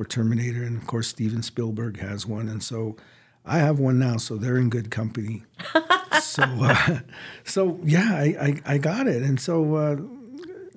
for 0.00 0.06
Terminator, 0.06 0.62
and 0.62 0.78
of 0.78 0.86
course 0.86 1.08
Steven 1.08 1.42
Spielberg 1.42 1.98
has 1.98 2.24
one, 2.24 2.48
and 2.48 2.62
so 2.62 2.96
I 3.44 3.58
have 3.58 3.78
one 3.78 3.98
now, 3.98 4.16
so 4.16 4.38
they're 4.38 4.56
in 4.56 4.70
good 4.70 4.90
company. 4.90 5.42
so, 6.22 6.42
uh, 6.42 7.00
so 7.44 7.78
yeah, 7.84 8.14
I, 8.14 8.24
I, 8.40 8.74
I, 8.74 8.78
got 8.78 9.06
it, 9.06 9.22
and 9.22 9.38
so 9.38 9.74
uh, 9.74 9.96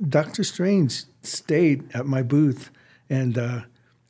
Doctor 0.09 0.43
Strange 0.43 1.05
stayed 1.21 1.89
at 1.95 2.05
my 2.05 2.21
booth, 2.21 2.69
and 3.09 3.37
uh, 3.37 3.61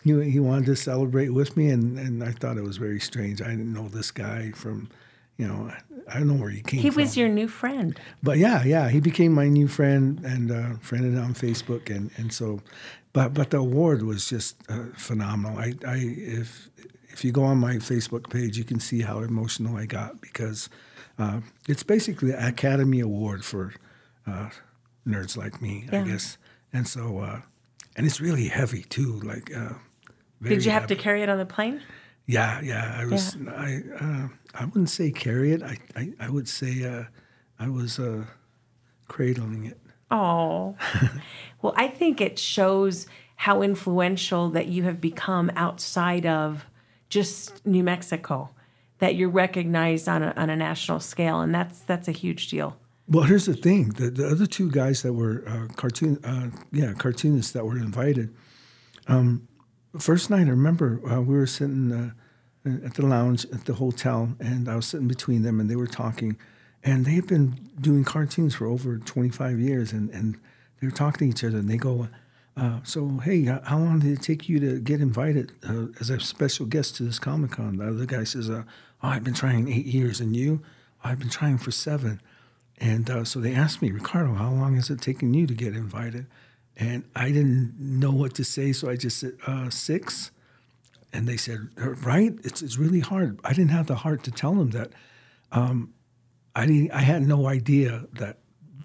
he 0.03 0.31
he 0.31 0.39
wanted 0.39 0.65
to 0.65 0.75
celebrate 0.75 1.29
with 1.29 1.55
me, 1.55 1.69
and, 1.69 1.99
and 1.99 2.23
I 2.23 2.31
thought 2.31 2.57
it 2.57 2.63
was 2.63 2.77
very 2.77 2.99
strange. 2.99 3.39
I 3.39 3.49
didn't 3.49 3.71
know 3.71 3.89
this 3.89 4.09
guy 4.09 4.49
from, 4.49 4.89
you 5.37 5.47
know, 5.47 5.71
I 6.07 6.19
don't 6.19 6.27
know 6.27 6.41
where 6.41 6.49
he 6.49 6.61
came 6.61 6.79
from. 6.79 6.83
he 6.83 6.89
from. 6.89 7.01
was 7.01 7.17
your 7.17 7.29
new 7.29 7.47
friend. 7.47 7.99
But 8.21 8.37
yeah, 8.37 8.63
yeah, 8.63 8.89
he 8.89 8.99
became 8.99 9.33
my 9.33 9.47
new 9.47 9.67
friend 9.67 10.19
and 10.23 10.51
uh, 10.51 10.77
friended 10.81 11.17
on 11.17 11.33
Facebook, 11.33 11.93
and 11.93 12.11
and 12.17 12.33
so 12.33 12.61
but 13.13 13.33
but 13.33 13.51
the 13.51 13.57
award 13.57 14.01
was 14.03 14.27
just 14.27 14.57
uh, 14.69 14.85
phenomenal. 14.97 15.57
I, 15.57 15.73
I 15.87 15.97
if 15.97 16.69
if 17.09 17.23
you 17.23 17.31
go 17.31 17.43
on 17.43 17.59
my 17.59 17.75
Facebook 17.75 18.29
page, 18.29 18.57
you 18.57 18.63
can 18.63 18.79
see 18.79 19.01
how 19.01 19.19
emotional 19.19 19.77
I 19.77 19.85
got 19.85 20.19
because 20.19 20.67
uh, 21.19 21.41
it's 21.69 21.83
basically 21.83 22.31
the 22.31 22.47
Academy 22.47 22.99
Award 22.99 23.45
for 23.45 23.73
uh, 24.25 24.49
nerds 25.07 25.37
like 25.37 25.61
me, 25.61 25.87
yeah. 25.91 26.01
I 26.01 26.07
guess. 26.07 26.37
And 26.73 26.87
so, 26.87 27.19
uh, 27.19 27.41
and 27.95 28.07
it's 28.07 28.19
really 28.19 28.47
heavy 28.47 28.81
too. 28.81 29.19
Like, 29.19 29.55
uh, 29.55 29.73
did 30.41 30.65
you 30.65 30.71
have 30.71 30.83
heavy. 30.83 30.95
to 30.95 31.01
carry 31.01 31.21
it 31.21 31.29
on 31.29 31.37
the 31.37 31.45
plane? 31.45 31.81
Yeah, 32.25 32.61
yeah. 32.61 32.95
I 32.97 33.05
was. 33.05 33.35
Yeah. 33.35 33.51
I 33.51 33.81
uh, 33.99 34.27
I 34.53 34.65
wouldn't 34.65 34.89
say 34.89 35.11
carry 35.11 35.51
it. 35.51 35.61
I 35.61 35.77
I, 35.95 36.13
I 36.19 36.29
would 36.29 36.47
say 36.47 37.05
I 37.59 37.69
was 37.69 37.99
cradling 39.07 39.65
it. 39.65 39.79
Oh, 40.13 40.75
well, 41.61 41.73
I 41.75 41.87
think 41.87 42.21
it 42.21 42.37
shows 42.37 43.07
how 43.35 43.61
influential 43.61 44.49
that 44.51 44.67
you 44.67 44.83
have 44.83 45.01
become 45.01 45.51
outside 45.55 46.25
of 46.25 46.65
just 47.09 47.65
New 47.65 47.83
Mexico, 47.83 48.51
that 48.99 49.15
you're 49.15 49.29
recognized 49.29 50.07
on 50.07 50.23
a, 50.23 50.33
on 50.37 50.49
a 50.49 50.55
national 50.55 50.99
scale, 50.99 51.41
and 51.41 51.53
that's 51.53 51.79
that's 51.79 52.07
a 52.07 52.11
huge 52.11 52.47
deal. 52.47 52.77
Well, 53.07 53.23
here's 53.23 53.47
the 53.47 53.55
thing: 53.55 53.89
the, 53.89 54.11
the 54.11 54.27
other 54.27 54.45
two 54.45 54.69
guys 54.69 55.01
that 55.01 55.13
were 55.13 55.43
uh, 55.47 55.73
cartoon, 55.75 56.19
uh, 56.23 56.49
yeah, 56.71 56.93
cartoonists 56.93 57.51
that 57.53 57.65
were 57.65 57.77
invited. 57.77 58.33
Um, 59.07 59.47
first 59.99 60.29
night, 60.29 60.47
I 60.47 60.51
remember 60.51 60.99
uh, 61.09 61.21
we 61.21 61.35
were 61.35 61.47
sitting 61.47 61.91
uh, 61.91 62.11
at 62.85 62.95
the 62.95 63.05
lounge 63.05 63.45
at 63.53 63.65
the 63.65 63.73
hotel, 63.73 64.35
and 64.39 64.69
I 64.69 64.75
was 64.75 64.85
sitting 64.85 65.07
between 65.07 65.43
them, 65.43 65.59
and 65.59 65.69
they 65.69 65.75
were 65.75 65.87
talking. 65.87 66.37
And 66.83 67.05
they've 67.05 67.25
been 67.25 67.71
doing 67.79 68.03
cartoons 68.03 68.55
for 68.55 68.67
over 68.67 68.97
25 68.97 69.59
years 69.59 69.91
and, 69.93 70.09
and 70.09 70.37
they're 70.81 70.91
talking 70.91 71.31
to 71.31 71.35
each 71.37 71.43
other 71.43 71.59
and 71.59 71.69
they 71.69 71.77
go 71.77 72.07
uh, 72.55 72.79
so 72.83 73.19
hey 73.23 73.43
how 73.45 73.79
long 73.79 73.99
did 73.99 74.11
it 74.11 74.21
take 74.21 74.47
you 74.47 74.59
to 74.59 74.79
get 74.79 75.01
invited 75.01 75.53
uh, 75.67 75.87
as 75.99 76.09
a 76.09 76.19
special 76.19 76.65
guest 76.65 76.95
to 76.95 77.03
this 77.03 77.19
comic-con? 77.19 77.77
The 77.77 77.87
other 77.87 78.05
guy 78.05 78.25
says 78.25 78.49
uh, 78.49 78.63
oh 79.01 79.07
i've 79.07 79.23
been 79.23 79.33
trying 79.33 79.71
eight 79.71 79.85
years 79.85 80.19
and 80.19 80.35
you 80.35 80.61
i've 81.03 81.19
been 81.19 81.29
trying 81.29 81.57
for 81.57 81.71
seven. 81.71 82.21
And 82.79 83.09
uh, 83.09 83.23
so 83.23 83.39
they 83.39 83.55
asked 83.55 83.81
me 83.81 83.91
ricardo 83.91 84.33
how 84.33 84.51
long 84.51 84.75
has 84.75 84.89
it 84.89 85.01
taken 85.01 85.33
you 85.33 85.47
to 85.47 85.53
get 85.53 85.75
invited 85.75 86.27
and 86.77 87.03
i 87.15 87.29
didn't 87.29 87.73
know 87.77 88.11
what 88.11 88.33
to 88.33 88.43
say 88.43 88.71
so 88.71 88.89
i 88.89 88.95
just 88.95 89.19
said 89.19 89.33
uh, 89.47 89.69
six 89.69 90.31
and 91.11 91.27
they 91.27 91.37
said 91.37 91.69
right 92.05 92.33
it's, 92.43 92.61
it's 92.61 92.77
really 92.77 92.99
hard 92.99 93.39
i 93.43 93.49
didn't 93.53 93.71
have 93.71 93.87
the 93.87 93.95
heart 93.95 94.23
to 94.23 94.31
tell 94.31 94.53
them 94.53 94.71
that 94.71 94.91
um, 95.53 95.93
I 96.55 96.65
didn't. 96.65 96.91
I 96.91 97.01
had 97.01 97.21
no 97.23 97.47
idea 97.47 98.05
that 98.13 98.37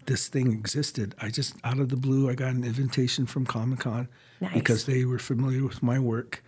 this 0.07 0.29
thing 0.29 0.53
existed. 0.53 1.15
I 1.21 1.31
just 1.31 1.55
out 1.65 1.79
of 1.79 1.89
the 1.89 1.97
blue, 1.97 2.31
I 2.31 2.35
got 2.35 2.53
an 2.53 2.65
invitation 2.65 3.27
from 3.27 3.45
Comic 3.47 3.81
Con 3.81 4.09
nice. 4.41 4.55
because 4.55 4.87
they 4.87 5.05
were 5.05 5.19
familiar 5.19 5.65
with 5.65 5.83
my 5.83 5.99
work, 5.99 6.45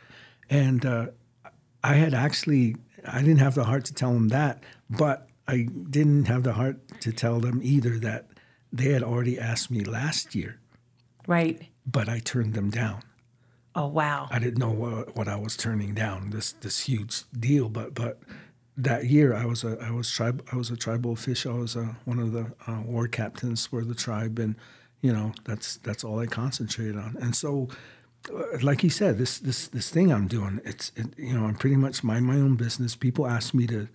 and 0.48 0.84
uh, 0.84 1.06
I 1.82 1.94
had 1.94 2.14
actually 2.14 2.76
I 3.06 3.20
didn't 3.20 3.38
have 3.38 3.54
the 3.54 3.64
heart 3.64 3.84
to 3.86 3.94
tell 3.94 4.12
them 4.12 4.28
that, 4.28 4.62
but 4.88 5.28
I 5.48 5.66
didn't 5.90 6.26
have 6.26 6.42
the 6.42 6.52
heart 6.52 7.00
to 7.00 7.12
tell 7.12 7.40
them 7.40 7.60
either 7.62 7.98
that 7.98 8.26
they 8.72 8.92
had 8.92 9.02
already 9.02 9.38
asked 9.38 9.70
me 9.70 9.84
last 9.84 10.34
year. 10.34 10.59
Right. 11.30 11.68
But 11.86 12.08
I 12.08 12.18
turned 12.18 12.54
them 12.54 12.70
down. 12.70 13.02
Oh 13.76 13.86
wow! 13.86 14.26
I 14.32 14.40
didn't 14.40 14.58
know 14.58 14.72
what, 14.72 15.14
what 15.14 15.28
I 15.28 15.36
was 15.36 15.56
turning 15.56 15.94
down. 15.94 16.30
This 16.30 16.50
this 16.50 16.80
huge 16.80 17.22
deal, 17.38 17.68
but 17.68 17.94
but 17.94 18.18
that 18.76 19.04
year 19.06 19.32
I 19.32 19.44
was 19.44 19.62
a 19.62 19.78
I 19.80 19.92
was 19.92 20.10
tribe 20.10 20.44
I 20.52 20.56
was 20.56 20.70
a 20.70 20.76
tribal 20.76 21.12
official. 21.12 21.54
I 21.54 21.58
was 21.60 21.76
a, 21.76 21.96
one 22.04 22.18
of 22.18 22.32
the 22.32 22.50
uh, 22.66 22.82
war 22.84 23.06
captains 23.06 23.66
for 23.66 23.84
the 23.84 23.94
tribe, 23.94 24.40
and 24.40 24.56
you 25.02 25.12
know 25.12 25.32
that's 25.44 25.76
that's 25.76 26.02
all 26.02 26.18
I 26.18 26.26
concentrated 26.26 26.96
on. 26.96 27.16
And 27.20 27.36
so, 27.36 27.68
uh, 28.34 28.58
like 28.60 28.82
you 28.82 28.90
said, 28.90 29.16
this 29.16 29.38
this 29.38 29.68
this 29.68 29.88
thing 29.88 30.12
I'm 30.12 30.26
doing, 30.26 30.60
it's 30.64 30.90
it, 30.96 31.16
you 31.16 31.34
know 31.34 31.44
I'm 31.44 31.54
pretty 31.54 31.76
much 31.76 32.02
mind 32.02 32.26
my 32.26 32.34
own 32.34 32.56
business. 32.56 32.96
People 32.96 33.28
ask 33.28 33.54
me 33.54 33.68
to 33.68 33.86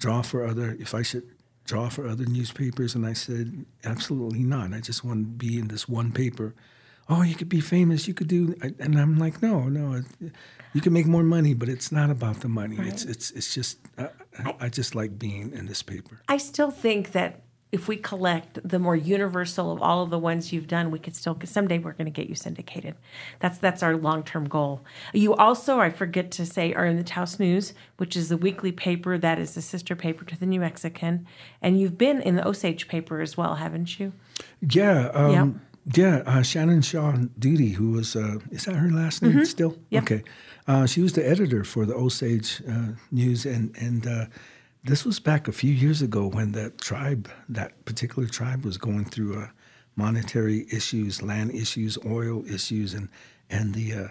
draw 0.00 0.22
for 0.22 0.44
other 0.44 0.76
if 0.80 0.92
I 0.92 1.02
should 1.02 1.28
draw 1.64 1.88
for 1.88 2.08
other 2.08 2.24
newspapers, 2.24 2.96
and 2.96 3.06
I 3.06 3.12
said 3.12 3.64
absolutely 3.84 4.42
not. 4.42 4.74
I 4.74 4.80
just 4.80 5.04
want 5.04 5.20
to 5.20 5.28
be 5.46 5.56
in 5.56 5.68
this 5.68 5.88
one 5.88 6.10
paper. 6.10 6.56
Oh, 7.10 7.22
you 7.22 7.34
could 7.34 7.48
be 7.48 7.60
famous. 7.60 8.08
You 8.08 8.14
could 8.14 8.28
do, 8.28 8.54
and 8.78 8.98
I'm 8.98 9.18
like, 9.18 9.42
no, 9.42 9.68
no 9.68 10.02
you 10.72 10.80
can 10.80 10.92
make 10.92 11.06
more 11.06 11.22
money, 11.22 11.54
but 11.54 11.68
it's 11.68 11.90
not 11.90 12.10
about 12.10 12.40
the 12.40 12.48
money. 12.48 12.76
Right. 12.76 12.88
It's 12.88 13.04
it's 13.04 13.30
it's 13.32 13.54
just 13.54 13.78
uh, 13.98 14.08
I, 14.38 14.54
I, 14.60 14.68
just 14.68 14.94
like 14.94 15.18
being 15.18 15.52
in 15.52 15.66
this 15.66 15.82
paper. 15.82 16.20
I 16.28 16.36
still 16.36 16.70
think 16.70 17.12
that 17.12 17.42
if 17.72 17.86
we 17.86 17.96
collect 17.96 18.58
the 18.68 18.80
more 18.80 18.96
universal 18.96 19.70
of 19.70 19.80
all 19.80 20.02
of 20.02 20.10
the 20.10 20.18
ones 20.18 20.52
you've 20.52 20.66
done, 20.66 20.90
we 20.90 20.98
could 20.98 21.14
still 21.14 21.38
someday 21.44 21.78
we're 21.78 21.92
going 21.92 22.06
to 22.06 22.12
get 22.12 22.28
you 22.28 22.34
syndicated. 22.34 22.94
That's 23.40 23.58
that's 23.58 23.82
our 23.82 23.96
long 23.96 24.22
term 24.22 24.48
goal. 24.48 24.84
You 25.12 25.34
also, 25.34 25.80
I 25.80 25.90
forget 25.90 26.30
to 26.32 26.46
say, 26.46 26.72
are 26.72 26.86
in 26.86 26.96
the 26.96 27.04
Taos 27.04 27.38
News, 27.40 27.74
which 27.96 28.16
is 28.16 28.28
the 28.28 28.36
weekly 28.36 28.72
paper 28.72 29.18
that 29.18 29.38
is 29.38 29.54
the 29.54 29.62
sister 29.62 29.96
paper 29.96 30.24
to 30.24 30.38
the 30.38 30.46
New 30.46 30.60
Mexican, 30.60 31.26
and 31.60 31.80
you've 31.80 31.98
been 31.98 32.20
in 32.22 32.36
the 32.36 32.46
Osage 32.46 32.86
paper 32.86 33.20
as 33.20 33.36
well, 33.36 33.56
haven't 33.56 33.98
you? 33.98 34.12
Yeah. 34.60 35.10
Um, 35.14 35.32
yep. 35.32 35.62
Yeah, 35.94 36.22
uh, 36.26 36.42
Shannon 36.42 36.82
Shaw 36.82 37.12
Duty, 37.38 37.70
who 37.70 37.92
was, 37.92 38.14
uh, 38.14 38.38
is 38.50 38.66
that 38.66 38.76
her 38.76 38.90
last 38.90 39.22
name 39.22 39.32
mm-hmm. 39.32 39.44
still? 39.44 39.76
Yep. 39.90 40.02
Okay. 40.02 40.22
Uh, 40.68 40.86
she 40.86 41.00
was 41.00 41.14
the 41.14 41.26
editor 41.26 41.64
for 41.64 41.84
the 41.86 41.94
Osage 41.94 42.62
uh, 42.68 42.92
News, 43.10 43.44
and 43.46 43.76
and 43.76 44.06
uh, 44.06 44.26
this 44.84 45.04
was 45.04 45.18
back 45.18 45.48
a 45.48 45.52
few 45.52 45.72
years 45.72 46.00
ago 46.00 46.26
when 46.26 46.52
that 46.52 46.78
tribe, 46.78 47.28
that 47.48 47.84
particular 47.84 48.28
tribe, 48.28 48.64
was 48.64 48.78
going 48.78 49.04
through 49.04 49.40
uh, 49.40 49.48
monetary 49.96 50.66
issues, 50.70 51.22
land 51.22 51.52
issues, 51.52 51.98
oil 52.06 52.44
issues, 52.46 52.94
and 52.94 53.08
and 53.48 53.74
the 53.74 53.92
uh, 53.92 54.08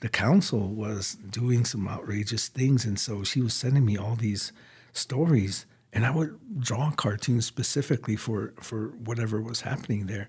the 0.00 0.08
council 0.08 0.68
was 0.68 1.14
doing 1.14 1.64
some 1.64 1.88
outrageous 1.88 2.48
things, 2.48 2.84
and 2.84 3.00
so 3.00 3.24
she 3.24 3.40
was 3.40 3.54
sending 3.54 3.84
me 3.84 3.96
all 3.96 4.14
these 4.14 4.52
stories, 4.92 5.66
and 5.92 6.06
I 6.06 6.10
would 6.10 6.38
draw 6.60 6.92
cartoons 6.92 7.46
specifically 7.46 8.16
for 8.16 8.52
for 8.60 8.88
whatever 9.04 9.40
was 9.40 9.62
happening 9.62 10.06
there. 10.06 10.28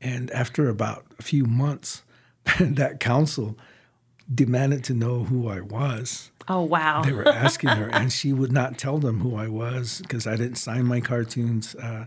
And 0.00 0.30
after 0.30 0.68
about 0.68 1.04
a 1.18 1.22
few 1.22 1.44
months, 1.44 2.02
that 2.60 3.00
council 3.00 3.56
demanded 4.32 4.84
to 4.84 4.94
know 4.94 5.24
who 5.24 5.48
I 5.48 5.60
was. 5.60 6.30
Oh, 6.48 6.62
wow. 6.62 7.02
They 7.02 7.12
were 7.12 7.28
asking 7.28 7.70
her, 7.70 7.88
and 7.88 8.12
she 8.18 8.32
would 8.32 8.52
not 8.52 8.78
tell 8.78 8.98
them 8.98 9.20
who 9.20 9.36
I 9.36 9.48
was 9.48 10.00
because 10.02 10.26
I 10.26 10.36
didn't 10.36 10.56
sign 10.56 10.86
my 10.86 11.00
cartoons. 11.00 11.74
Uh, 11.74 12.06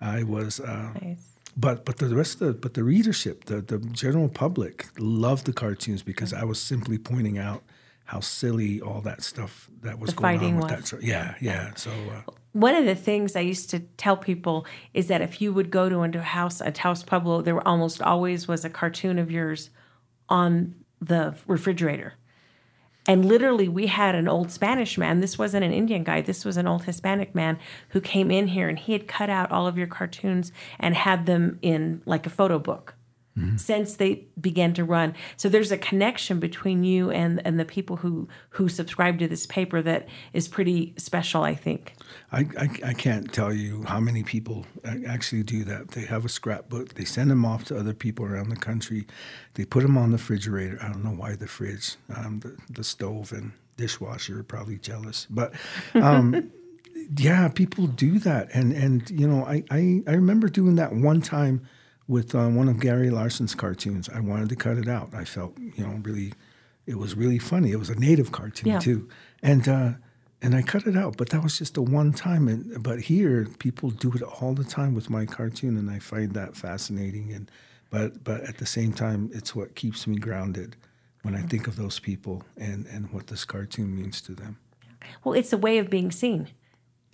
I 0.00 0.22
was, 0.22 0.60
uh, 0.60 0.92
Nice. 1.02 1.28
but 1.56 1.84
but 1.84 1.98
the 1.98 2.14
rest 2.14 2.40
of 2.40 2.46
the, 2.46 2.54
but 2.54 2.74
the 2.74 2.84
readership, 2.84 3.44
the 3.44 3.60
the 3.60 3.78
general 3.78 4.28
public 4.28 4.86
loved 4.98 5.46
the 5.46 5.52
cartoons 5.52 6.02
because 6.02 6.32
I 6.32 6.44
was 6.44 6.60
simply 6.60 6.98
pointing 6.98 7.38
out 7.38 7.62
how 8.06 8.20
silly 8.20 8.80
all 8.80 9.00
that 9.02 9.22
stuff 9.22 9.68
that 9.82 9.98
was 9.98 10.10
The 10.10 10.16
going 10.20 10.40
on 10.40 10.56
with 10.56 10.70
was. 10.70 10.90
that. 10.90 11.02
Yeah, 11.02 11.34
yeah. 11.40 11.72
So 11.76 11.90
uh, 11.90 12.30
One 12.52 12.74
of 12.74 12.84
the 12.84 12.94
things 12.94 13.34
I 13.34 13.40
used 13.40 13.70
to 13.70 13.80
tell 13.80 14.16
people 14.16 14.66
is 14.92 15.08
that 15.08 15.22
if 15.22 15.40
you 15.40 15.52
would 15.52 15.70
go 15.70 15.88
to 15.88 16.02
into 16.02 16.18
a 16.18 16.22
house, 16.22 16.60
a 16.60 16.70
Taos 16.70 17.02
Pueblo, 17.02 17.40
there 17.40 17.66
almost 17.66 18.02
always 18.02 18.46
was 18.46 18.64
a 18.64 18.70
cartoon 18.70 19.18
of 19.18 19.30
yours 19.30 19.70
on 20.28 20.74
the 21.00 21.34
refrigerator. 21.46 22.14
And 23.06 23.24
literally, 23.24 23.68
we 23.68 23.88
had 23.88 24.14
an 24.14 24.28
old 24.28 24.52
Spanish 24.52 24.96
man. 24.96 25.20
This 25.20 25.38
wasn't 25.38 25.64
an 25.64 25.72
Indian 25.72 26.04
guy. 26.04 26.20
This 26.20 26.44
was 26.44 26.56
an 26.56 26.68
old 26.68 26.84
Hispanic 26.84 27.34
man 27.34 27.58
who 27.88 28.00
came 28.00 28.30
in 28.30 28.48
here 28.48 28.68
and 28.68 28.78
he 28.78 28.92
had 28.92 29.08
cut 29.08 29.28
out 29.28 29.50
all 29.50 29.66
of 29.66 29.76
your 29.76 29.88
cartoons 29.88 30.52
and 30.78 30.94
had 30.94 31.26
them 31.26 31.58
in 31.62 32.02
like 32.06 32.26
a 32.26 32.30
photo 32.30 32.58
book 32.58 32.94
since 33.56 33.96
they 33.96 34.26
began 34.40 34.74
to 34.74 34.84
run. 34.84 35.14
So 35.36 35.48
there's 35.48 35.72
a 35.72 35.78
connection 35.78 36.38
between 36.38 36.84
you 36.84 37.10
and, 37.10 37.40
and 37.46 37.58
the 37.58 37.64
people 37.64 37.96
who, 37.96 38.28
who 38.50 38.68
subscribe 38.68 39.18
to 39.20 39.28
this 39.28 39.46
paper 39.46 39.80
that 39.82 40.06
is 40.32 40.48
pretty 40.48 40.92
special, 40.98 41.42
I 41.42 41.54
think. 41.54 41.94
I, 42.30 42.40
I, 42.58 42.68
I 42.88 42.92
can't 42.94 43.32
tell 43.32 43.52
you 43.52 43.84
how 43.84 44.00
many 44.00 44.22
people 44.22 44.66
actually 45.06 45.44
do 45.44 45.64
that. 45.64 45.92
They 45.92 46.02
have 46.02 46.24
a 46.26 46.28
scrapbook, 46.28 46.94
they 46.94 47.04
send 47.04 47.30
them 47.30 47.44
off 47.44 47.64
to 47.66 47.78
other 47.78 47.94
people 47.94 48.26
around 48.26 48.50
the 48.50 48.56
country, 48.56 49.06
they 49.54 49.64
put 49.64 49.82
them 49.82 49.96
on 49.96 50.10
the 50.10 50.18
refrigerator. 50.18 50.78
I 50.82 50.88
don't 50.88 51.04
know 51.04 51.10
why 51.10 51.34
the 51.34 51.46
fridge, 51.46 51.96
um, 52.14 52.40
the, 52.40 52.56
the 52.70 52.84
stove 52.84 53.32
and 53.32 53.52
dishwasher 53.78 54.40
are 54.40 54.44
probably 54.44 54.76
jealous. 54.76 55.26
But 55.30 55.54
um, 55.94 56.50
yeah, 57.16 57.48
people 57.48 57.86
do 57.86 58.18
that. 58.18 58.50
And, 58.52 58.72
and 58.72 59.08
you 59.08 59.26
know, 59.26 59.46
I, 59.46 59.64
I, 59.70 60.02
I 60.06 60.12
remember 60.12 60.48
doing 60.48 60.76
that 60.76 60.92
one 60.94 61.22
time 61.22 61.66
with 62.08 62.34
uh, 62.34 62.48
one 62.48 62.68
of 62.68 62.80
Gary 62.80 63.10
Larson's 63.10 63.54
cartoons. 63.54 64.08
I 64.08 64.20
wanted 64.20 64.48
to 64.50 64.56
cut 64.56 64.78
it 64.78 64.88
out. 64.88 65.14
I 65.14 65.24
felt, 65.24 65.56
you 65.58 65.84
know, 65.86 66.00
really, 66.02 66.32
it 66.86 66.98
was 66.98 67.14
really 67.16 67.38
funny. 67.38 67.70
It 67.70 67.78
was 67.78 67.90
a 67.90 67.94
native 67.94 68.32
cartoon 68.32 68.70
Yeah. 68.72 68.78
too. 68.80 69.08
And, 69.42 69.68
uh, 69.68 69.92
and 70.44 70.56
I 70.56 70.62
cut 70.62 70.86
it 70.86 70.96
out, 70.96 71.16
but 71.16 71.28
that 71.30 71.42
was 71.42 71.56
just 71.56 71.76
a 71.76 71.82
one 71.82 72.12
time. 72.12 72.48
And 72.48 72.82
but 72.82 73.02
here, 73.02 73.46
people 73.60 73.90
do 73.90 74.12
it 74.12 74.22
all 74.22 74.54
the 74.54 74.64
time 74.64 74.92
with 74.92 75.08
my 75.08 75.24
cartoon, 75.24 75.76
and 75.76 75.88
I 75.88 76.00
find 76.00 76.32
that 76.34 76.56
fascinating. 76.56 77.32
And 77.32 77.48
but 77.90 78.24
but 78.24 78.40
at 78.42 78.58
the 78.58 78.66
same 78.66 78.92
time, 78.92 79.30
it's 79.32 79.54
what 79.54 79.76
keeps 79.76 80.04
me 80.08 80.16
grounded 80.16 80.74
when 81.22 81.36
I 81.36 81.42
think 81.42 81.68
of 81.68 81.76
those 81.76 82.00
people 82.00 82.42
and 82.56 82.86
and 82.86 83.12
what 83.12 83.28
this 83.28 83.44
cartoon 83.44 83.94
means 83.94 84.20
to 84.22 84.34
them. 84.34 84.58
Well, 85.22 85.34
it's 85.34 85.52
a 85.52 85.56
way 85.58 85.78
of 85.78 85.88
being 85.88 86.10
seen 86.10 86.48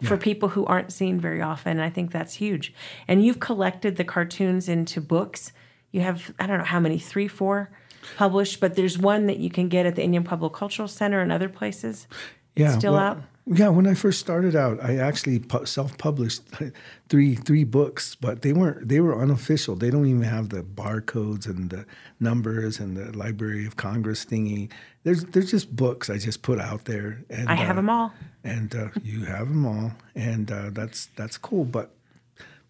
for 0.02 0.16
people 0.16 0.50
who 0.50 0.64
aren't 0.66 0.92
seen 0.92 1.20
very 1.20 1.42
often. 1.42 1.72
And 1.72 1.82
I 1.82 1.90
think 1.90 2.12
that's 2.12 2.34
huge. 2.34 2.72
And 3.08 3.24
you've 3.24 3.40
collected 3.40 3.96
the 3.96 4.04
cartoons 4.04 4.68
into 4.68 5.00
books. 5.00 5.52
You 5.90 6.02
have, 6.02 6.32
I 6.38 6.46
don't 6.46 6.58
know 6.58 6.64
how 6.64 6.80
many, 6.80 6.98
three, 6.98 7.28
four 7.28 7.70
published, 8.16 8.60
but 8.60 8.76
there's 8.76 8.98
one 8.98 9.26
that 9.26 9.38
you 9.38 9.50
can 9.50 9.68
get 9.68 9.86
at 9.86 9.96
the 9.96 10.02
Indian 10.02 10.24
Pueblo 10.24 10.48
Cultural 10.50 10.88
Center 10.88 11.20
and 11.20 11.32
other 11.32 11.48
places. 11.48 12.06
Yeah, 12.54 12.76
Still 12.78 12.92
well, 12.92 13.02
out? 13.02 13.22
Yeah, 13.50 13.68
when 13.68 13.86
I 13.86 13.94
first 13.94 14.20
started 14.20 14.54
out, 14.54 14.78
I 14.82 14.96
actually 14.98 15.38
pu- 15.38 15.64
self-published 15.64 16.42
three 17.08 17.34
three 17.34 17.64
books, 17.64 18.14
but 18.14 18.42
they 18.42 18.52
weren't 18.52 18.88
they 18.88 19.00
were 19.00 19.18
unofficial. 19.18 19.74
They 19.74 19.88
don't 19.90 20.06
even 20.06 20.22
have 20.22 20.50
the 20.50 20.62
barcodes 20.62 21.46
and 21.46 21.70
the 21.70 21.86
numbers 22.20 22.78
and 22.78 22.94
the 22.96 23.16
Library 23.16 23.64
of 23.66 23.76
Congress 23.76 24.24
thingy. 24.26 24.70
There's 25.04 25.24
there's 25.24 25.50
just 25.50 25.74
books 25.74 26.10
I 26.10 26.18
just 26.18 26.42
put 26.42 26.60
out 26.60 26.84
there. 26.84 27.24
And 27.30 27.48
I 27.48 27.54
have 27.54 27.70
uh, 27.70 27.74
them 27.74 27.88
all. 27.90 28.12
and 28.44 28.74
uh, 28.74 28.88
you 29.02 29.24
have 29.24 29.48
them 29.48 29.64
all, 29.64 29.92
and 30.14 30.50
uh, 30.50 30.68
that's 30.70 31.06
that's 31.16 31.38
cool. 31.38 31.64
But 31.64 31.94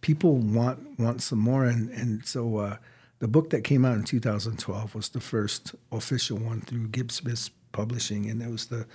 people 0.01 0.37
want 0.37 0.99
want 0.99 1.23
some 1.23 1.41
more, 1.41 1.65
and 1.65 1.91
and 1.91 2.25
so 2.25 2.59
uh, 2.59 2.77
the 3.19 3.27
book 3.29 3.51
that 3.51 3.65
came 3.65 3.85
out 3.85 3.97
in 3.97 4.05
2012 4.05 4.95
was 4.95 5.09
the 5.09 5.21
first 5.21 5.75
official 5.91 6.39
one 6.39 6.61
through 6.61 6.89
Gibbs 6.89 7.17
Smith 7.17 7.51
Publishing, 7.73 8.31
and 8.31 8.41
it 8.41 8.51
was 8.51 8.67
the 8.67 8.87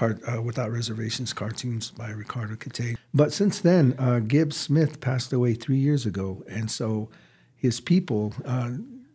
uh, 0.00 0.42
Without 0.42 0.70
Reservations 0.70 1.32
cartoons 1.32 1.90
by 1.90 2.10
Ricardo 2.10 2.54
Caté. 2.54 2.96
But 3.14 3.32
since 3.32 3.60
then, 3.60 3.94
uh, 3.98 4.20
Gibbs 4.20 4.56
Smith 4.56 5.00
passed 5.00 5.32
away 5.32 5.54
three 5.54 5.78
years 5.78 6.06
ago, 6.06 6.42
and 6.48 6.70
so 6.70 7.08
his 7.54 7.80
people 7.80 8.34
uh, 8.44 8.72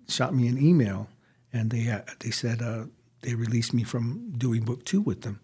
shot 0.08 0.34
me 0.34 0.48
an 0.48 0.58
email, 0.62 1.08
and 1.54 1.72
they 1.72 1.90
uh, 1.90 2.02
they 2.20 2.32
said 2.32 2.62
uh, 2.62 2.86
they 3.22 3.36
released 3.36 3.74
me 3.74 3.84
from 3.84 4.32
doing 4.38 4.64
book 4.64 4.84
two 4.86 5.02
with 5.02 5.22
them. 5.22 5.40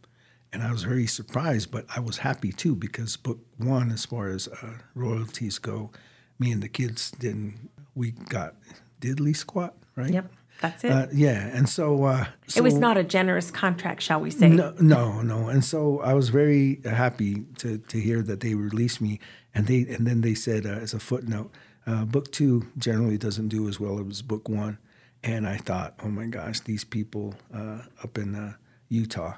And 0.54 0.64
I 0.64 0.72
was 0.72 0.84
very 0.84 1.08
surprised, 1.08 1.72
but 1.72 1.86
I 1.94 2.00
was 2.00 2.20
happy 2.20 2.52
too 2.52 2.74
because 2.76 3.18
book 3.18 3.40
one, 3.58 3.92
as 3.92 4.06
far 4.06 4.30
as 4.30 4.48
uh, 4.48 4.78
royalties 4.96 5.60
go, 5.60 5.92
me 6.40 6.52
and 6.52 6.64
the 6.64 6.70
kids 6.70 7.12
didn't. 7.12 7.70
We 7.96 8.12
got 8.12 8.56
diddly 9.02 9.36
squat, 9.36 9.76
right? 9.96 10.14
Yep, 10.14 10.32
that's 10.62 10.84
it. 10.84 10.92
Uh, 10.92 11.08
yeah, 11.14 11.48
and 11.56 11.70
so, 11.70 12.04
uh, 12.06 12.26
it 12.56 12.62
was 12.62 12.76
not 12.76 12.98
a 12.98 13.04
generous 13.04 13.52
contract, 13.52 14.02
shall 14.02 14.20
we 14.20 14.32
say. 14.32 14.50
no, 14.50 14.74
no, 14.80 15.22
no. 15.22 15.50
And 15.50 15.64
so 15.64 16.00
I 16.02 16.14
was 16.14 16.30
very 16.30 16.82
happy 16.84 17.46
to, 17.60 17.78
to 17.78 18.00
hear 18.00 18.22
that 18.24 18.40
they 18.40 18.56
released 18.56 19.02
me. 19.02 19.20
And 19.54 19.68
they 19.68 19.88
and 19.88 20.06
then 20.06 20.22
they 20.22 20.36
said 20.36 20.66
uh, 20.66 20.70
as 20.70 20.94
a 20.94 21.00
footnote, 21.00 21.52
uh, 21.86 22.06
book 22.06 22.32
two 22.32 22.68
generally 22.78 23.18
doesn't 23.18 23.48
do 23.48 23.68
as 23.68 23.80
well 23.80 24.00
as 24.00 24.22
book 24.22 24.48
one. 24.50 24.78
And 25.24 25.48
I 25.48 25.58
thought, 25.58 25.96
oh 26.04 26.10
my 26.10 26.28
gosh, 26.28 26.60
these 26.60 26.84
people 26.84 27.36
uh, 27.54 27.80
up 28.04 28.18
in 28.18 28.36
uh, 28.36 28.54
Utah, 28.90 29.36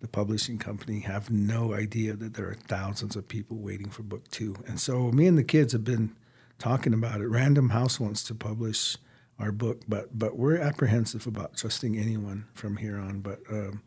the 0.00 0.08
publishing 0.08 0.58
company, 0.58 1.00
have 1.00 1.30
no 1.30 1.74
idea 1.74 2.14
that 2.14 2.34
there 2.34 2.48
are 2.48 2.54
thousands 2.54 3.16
of 3.16 3.28
people 3.28 3.58
waiting 3.58 3.90
for 3.90 4.02
book 4.02 4.30
two. 4.30 4.56
And 4.66 4.80
so 4.80 5.12
me 5.12 5.26
and 5.26 5.36
the 5.36 5.44
kids 5.44 5.72
have 5.72 5.84
been 5.84 6.16
talking 6.58 6.94
about 6.94 7.20
it. 7.20 7.26
Random 7.26 7.70
House 7.70 8.00
wants 8.00 8.22
to 8.24 8.34
publish 8.34 8.96
our 9.40 9.52
book, 9.52 9.82
but 9.88 10.18
but 10.18 10.36
we're 10.36 10.58
apprehensive 10.58 11.26
about 11.26 11.56
trusting 11.56 11.96
anyone 11.96 12.46
from 12.54 12.76
here 12.76 12.98
on. 12.98 13.20
But 13.20 13.40
um, 13.50 13.82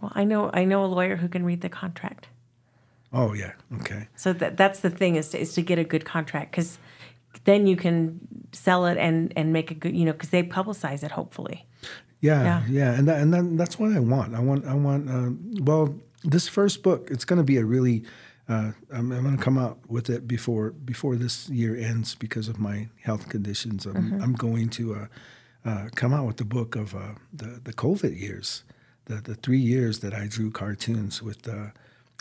Well, 0.00 0.12
I 0.14 0.24
know 0.24 0.50
I 0.52 0.64
know 0.64 0.84
a 0.84 0.86
lawyer 0.86 1.16
who 1.16 1.28
can 1.28 1.44
read 1.44 1.60
the 1.60 1.68
contract. 1.68 2.28
Oh 3.12 3.32
yeah, 3.34 3.52
okay. 3.80 4.08
So 4.16 4.32
that 4.34 4.56
that's 4.56 4.80
the 4.80 4.90
thing 4.90 5.16
is 5.16 5.30
to, 5.30 5.38
is 5.38 5.54
to 5.54 5.62
get 5.62 5.78
a 5.78 5.84
good 5.84 6.04
contract 6.04 6.50
because 6.52 6.78
then 7.44 7.66
you 7.66 7.76
can 7.76 8.20
sell 8.52 8.86
it 8.86 8.98
and 8.98 9.32
and 9.36 9.52
make 9.52 9.70
a 9.70 9.74
good 9.74 9.96
you 9.96 10.04
know 10.04 10.12
because 10.12 10.30
they 10.30 10.42
publicize 10.42 11.02
it 11.02 11.12
hopefully. 11.12 11.64
Yeah, 12.20 12.42
Yeah. 12.42 12.62
yeah, 12.68 12.98
and 12.98 13.06
that, 13.06 13.20
and 13.20 13.32
that, 13.32 13.56
that's 13.56 13.78
what 13.78 13.92
I 13.92 14.00
want. 14.00 14.34
I 14.34 14.40
want 14.40 14.66
I 14.66 14.74
want. 14.74 15.08
Um, 15.08 15.52
well, 15.60 15.94
this 16.24 16.48
first 16.48 16.82
book, 16.82 17.08
it's 17.10 17.24
going 17.24 17.36
to 17.38 17.44
be 17.44 17.56
a 17.58 17.64
really. 17.64 18.02
Uh, 18.48 18.72
I'm, 18.92 19.12
I'm 19.12 19.22
going 19.24 19.36
to 19.36 19.42
come 19.42 19.58
out 19.58 19.78
with 19.88 20.08
it 20.08 20.26
before 20.26 20.70
before 20.70 21.16
this 21.16 21.48
year 21.50 21.76
ends 21.76 22.14
because 22.14 22.48
of 22.48 22.58
my 22.58 22.88
health 23.02 23.28
conditions. 23.28 23.84
I'm, 23.86 24.20
I'm 24.22 24.32
going 24.34 24.68
to 24.70 24.94
uh, 24.94 25.06
uh, 25.68 25.88
come 25.94 26.14
out 26.14 26.26
with 26.26 26.38
the 26.38 26.44
book 26.46 26.74
of 26.76 26.94
uh, 26.94 27.14
the 27.32 27.60
the 27.62 27.72
COVID 27.74 28.18
years, 28.18 28.64
the 29.04 29.16
the 29.16 29.34
three 29.34 29.60
years 29.60 29.98
that 30.00 30.14
I 30.14 30.26
drew 30.26 30.50
cartoons 30.50 31.22
with. 31.22 31.46
Uh, 31.48 31.68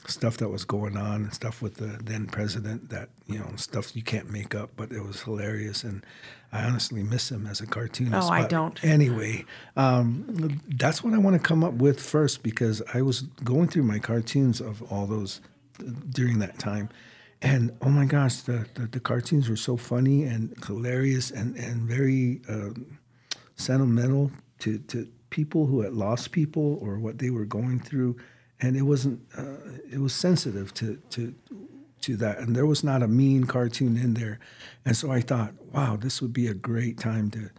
stuff 0.05 0.37
that 0.37 0.47
was 0.47 0.63
going 0.63 0.95
on 0.95 1.23
and 1.23 1.33
stuff 1.33 1.61
with 1.61 1.75
the 1.75 1.99
then 2.01 2.27
president 2.27 2.89
that 2.91 3.09
you 3.25 3.37
know 3.37 3.51
stuff 3.57 3.93
you 3.93 4.01
can't 4.01 4.29
make 4.31 4.55
up 4.55 4.69
but 4.77 4.89
it 4.91 5.01
was 5.03 5.23
hilarious 5.23 5.83
and 5.83 6.05
i 6.53 6.63
honestly 6.63 7.03
miss 7.03 7.29
him 7.29 7.45
as 7.45 7.59
a 7.59 7.65
cartoonist 7.65 8.29
Oh, 8.29 8.31
I 8.31 8.41
But 8.43 8.49
don't. 8.49 8.83
anyway 8.85 9.43
um, 9.75 10.61
that's 10.69 11.03
what 11.03 11.13
i 11.13 11.17
want 11.17 11.35
to 11.35 11.41
come 11.45 11.61
up 11.61 11.73
with 11.73 11.99
first 11.99 12.41
because 12.41 12.81
i 12.93 13.01
was 13.01 13.23
going 13.43 13.67
through 13.67 13.83
my 13.83 13.99
cartoons 13.99 14.61
of 14.61 14.81
all 14.83 15.07
those 15.07 15.41
during 16.09 16.39
that 16.39 16.59
time. 16.59 16.89
And 17.41 17.71
oh 17.81 17.89
my 17.89 18.05
gosh 18.05 18.41
the, 18.41 18.67
the, 18.73 18.87
the 18.87 18.99
cartoons 18.99 19.49
were 19.49 19.55
so 19.55 19.77
funny 19.77 20.23
and 20.23 20.55
hilarious 20.65 21.29
and, 21.29 21.55
and 21.55 21.81
very 21.81 22.41
um, 22.49 22.99
sentimental 23.55 24.31
to, 24.59 24.79
to 24.79 25.07
people 25.29 25.67
who 25.67 25.81
had 25.81 25.93
lost 25.93 26.31
people 26.31 26.79
or 26.81 26.97
what 26.97 27.19
they 27.19 27.29
were 27.29 27.45
going 27.45 27.79
through. 27.79 28.17
And 28.59 28.75
it 28.75 28.81
wasn't 28.81 29.21
uh, 29.37 29.57
it 29.91 29.99
was 29.99 30.13
sensitive 30.13 30.73
to 30.75 30.99
to 31.11 31.35
to 32.01 32.17
that. 32.17 32.39
And 32.39 32.55
there 32.55 32.65
was 32.65 32.83
not 32.83 33.03
a 33.03 33.07
mean 33.07 33.43
cartoon 33.43 33.97
in 33.97 34.15
there. 34.15 34.39
And 34.83 34.97
so 34.97 35.11
i 35.11 35.21
thought 35.21 35.53
wow 35.73 35.95
this 35.95 36.21
would 36.21 36.33
be 36.33 36.47
a 36.47 36.55
great 36.55 36.97
time 36.97 37.29
to, 37.31 37.49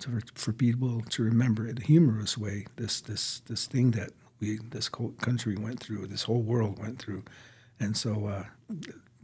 to 0.00 0.22
for 0.34 0.52
people 0.52 1.02
to 1.10 1.22
remember 1.22 1.68
in 1.68 1.76
a 1.76 1.82
humorous 1.82 2.38
way 2.38 2.66
this 2.76 3.02
this 3.02 3.40
this 3.40 3.66
thing 3.66 3.90
that 3.90 4.10
we 4.40 4.58
this 4.70 4.88
country 4.88 5.56
went 5.56 5.80
through 5.80 6.06
this 6.06 6.22
whole 6.22 6.42
world 6.42 6.78
went 6.78 6.98
through 6.98 7.22
and 7.80 7.96
so 7.96 8.26
uh, 8.26 8.44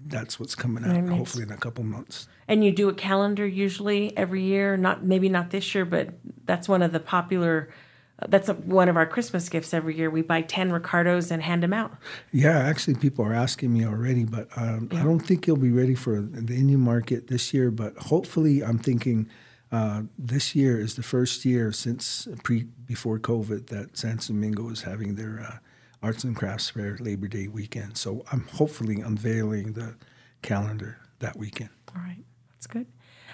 that's 0.06 0.38
what's 0.40 0.54
coming 0.54 0.84
out. 0.84 0.96
Nice. 0.96 1.18
Hopefully 1.18 1.44
in 1.44 1.52
a 1.52 1.56
couple 1.56 1.84
months. 1.84 2.28
And 2.48 2.64
you 2.64 2.72
do 2.72 2.88
a 2.88 2.94
calendar 2.94 3.46
usually 3.46 4.16
every 4.16 4.42
year. 4.42 4.76
Not 4.76 5.04
maybe 5.04 5.28
not 5.28 5.50
this 5.50 5.74
year, 5.74 5.84
but 5.84 6.14
that's 6.44 6.68
one 6.68 6.82
of 6.82 6.92
the 6.92 7.00
popular. 7.00 7.72
uh, 8.18 8.26
That's 8.28 8.48
a, 8.48 8.54
one 8.54 8.88
of 8.88 8.96
our 8.96 9.06
Christmas 9.06 9.48
gifts 9.48 9.72
every 9.72 9.96
year. 9.96 10.10
We 10.10 10.22
buy 10.22 10.42
ten 10.42 10.72
Ricardos 10.72 11.30
and 11.30 11.42
hand 11.42 11.62
them 11.62 11.72
out. 11.72 11.92
Yeah, 12.32 12.58
actually, 12.58 12.96
people 12.96 13.24
are 13.24 13.32
asking 13.34 13.72
me 13.72 13.86
already, 13.86 14.24
but 14.24 14.48
um, 14.56 14.88
I 14.92 15.02
don't 15.02 15.20
think 15.20 15.46
you'll 15.46 15.56
be 15.56 15.70
ready 15.70 15.94
for 15.94 16.20
the 16.20 16.54
Indian 16.54 16.80
market 16.80 17.28
this 17.28 17.54
year. 17.54 17.70
But 17.70 17.96
hopefully, 17.96 18.62
I'm 18.62 18.78
thinking 18.78 19.28
uh, 19.70 20.02
this 20.18 20.54
year 20.54 20.78
is 20.78 20.96
the 20.96 21.02
first 21.02 21.44
year 21.44 21.72
since 21.72 22.28
pre 22.42 22.64
before 22.86 23.18
COVID 23.18 23.68
that 23.68 23.96
San 23.96 24.18
Domingo 24.18 24.68
is 24.68 24.82
having 24.82 25.14
their 25.14 25.40
uh, 25.40 25.58
arts 26.02 26.24
and 26.24 26.34
crafts 26.34 26.70
fair 26.70 26.96
Labor 27.00 27.28
Day 27.28 27.48
weekend. 27.48 27.96
So 27.96 28.24
I'm 28.32 28.46
hopefully 28.54 29.00
unveiling 29.00 29.74
the 29.74 29.94
calendar 30.42 30.98
that 31.20 31.36
weekend. 31.36 31.70
All 31.94 32.02
right, 32.02 32.24
that's 32.54 32.66
good. 32.66 32.86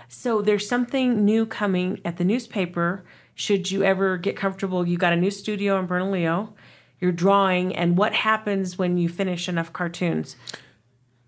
So 0.08 0.42
there's 0.42 0.68
something 0.68 1.24
new 1.24 1.46
coming 1.46 2.00
at 2.04 2.16
the 2.16 2.24
newspaper. 2.24 3.04
Should 3.34 3.70
you 3.70 3.82
ever 3.82 4.16
get 4.16 4.36
comfortable, 4.36 4.86
you 4.86 4.96
got 4.98 5.12
a 5.12 5.16
new 5.16 5.30
studio 5.30 5.78
in 5.78 5.86
Bernalillo. 5.86 6.54
You're 7.00 7.12
drawing, 7.12 7.74
and 7.76 7.96
what 7.96 8.12
happens 8.12 8.76
when 8.76 8.98
you 8.98 9.08
finish 9.08 9.48
enough 9.48 9.72
cartoons? 9.72 10.34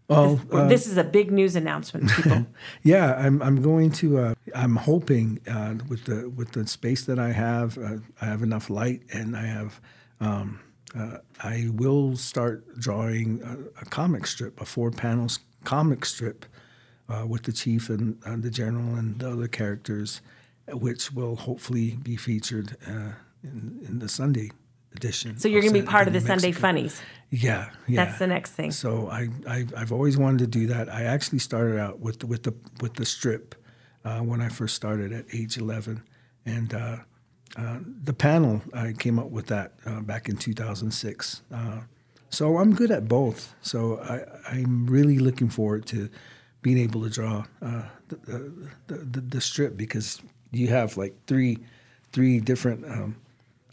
Oh, 0.09 0.41
Well, 0.51 0.69
this 0.69 0.89
is 0.89 0.97
a 0.97 1.05
big 1.05 1.31
news 1.31 1.55
announcement, 1.55 2.11
people. 2.11 2.47
Yeah, 2.83 3.15
I'm 3.15 3.41
I'm 3.41 3.63
going 3.63 3.93
to. 3.93 4.19
Uh, 4.19 4.35
I'm 4.57 4.75
hoping 4.75 5.39
uh, 5.47 5.75
with 5.89 6.07
the 6.07 6.29
with 6.29 6.53
the 6.53 6.67
space 6.67 7.05
that 7.05 7.21
I 7.21 7.31
have, 7.31 7.79
uh, 7.79 7.99
I 8.21 8.25
have 8.25 8.43
enough 8.43 8.69
light, 8.69 9.03
and 9.13 9.37
I 9.37 9.47
have. 9.47 9.81
Um, 10.21 10.61
uh, 10.99 11.19
I 11.43 11.69
will 11.73 12.17
start 12.17 12.79
drawing 12.79 13.43
a, 13.43 13.83
a 13.83 13.85
comic 13.87 14.27
strip, 14.27 14.61
a 14.61 14.65
four 14.65 14.91
panels 14.91 15.41
comic 15.65 16.05
strip, 16.05 16.47
uh, 17.09 17.27
with 17.27 17.43
the 17.43 17.53
chief 17.53 17.91
and 17.91 18.19
uh, 18.25 18.37
the 18.37 18.51
general 18.51 18.95
and 18.95 19.19
the 19.19 19.31
other 19.31 19.49
characters, 19.49 20.21
which 20.69 21.13
will 21.13 21.37
hopefully 21.37 21.99
be 22.03 22.17
featured 22.17 22.77
uh, 22.87 23.13
in, 23.43 23.81
in 23.87 23.99
the 23.99 24.09
Sunday 24.09 24.51
edition. 24.95 25.39
So 25.39 25.49
you're 25.49 25.61
going 25.61 25.75
to 25.75 25.81
be 25.81 25.87
part 25.87 26.07
of 26.07 26.13
the 26.13 26.21
New 26.21 26.27
Sunday 26.27 26.53
Funnies. 26.53 27.01
Yeah, 27.31 27.71
yeah. 27.87 28.05
That's 28.05 28.19
the 28.19 28.27
next 28.27 28.53
thing. 28.53 28.71
So 28.73 29.09
I, 29.09 29.29
I 29.49 29.67
I've 29.77 29.93
always 29.93 30.17
wanted 30.17 30.39
to 30.41 30.47
do 30.47 30.67
that. 30.69 30.93
I 30.93 31.05
actually 31.05 31.39
started 31.39 31.79
out 31.79 32.01
with 32.01 32.21
the, 32.21 32.27
with 32.27 32.43
the 32.43 32.55
with 32.81 32.95
the 32.95 33.05
strip 33.05 33.55
uh, 34.05 34.21
when 34.21 34.41
I 34.41 34.49
first 34.49 34.75
started 34.75 35.13
at 35.13 35.27
age 35.33 35.57
11, 35.57 36.03
and 36.45 36.75
uh, 37.57 37.79
the 38.05 38.13
panel 38.13 38.63
I 38.73 38.93
came 38.93 39.19
up 39.19 39.31
with 39.31 39.47
that 39.47 39.73
uh, 39.85 40.01
back 40.01 40.29
in 40.29 40.37
2006. 40.37 41.43
Uh, 41.53 41.81
so 42.29 42.59
I'm 42.59 42.75
good 42.75 42.91
at 42.91 43.09
both. 43.09 43.55
So 43.61 43.99
I, 44.01 44.55
I'm 44.55 44.87
really 44.87 45.19
looking 45.19 45.49
forward 45.49 45.87
to 45.87 46.09
being 46.63 46.79
able 46.79 47.03
to 47.03 47.11
draw 47.11 47.45
uh, 47.63 47.83
the, 48.09 48.53
the, 48.87 48.95
the 48.97 49.21
the 49.21 49.41
strip 49.41 49.77
because 49.77 50.21
you 50.53 50.69
have 50.69 50.97
like 50.97 51.15
three 51.27 51.59
three 52.13 52.41
different. 52.41 52.85
Um, 52.85 53.17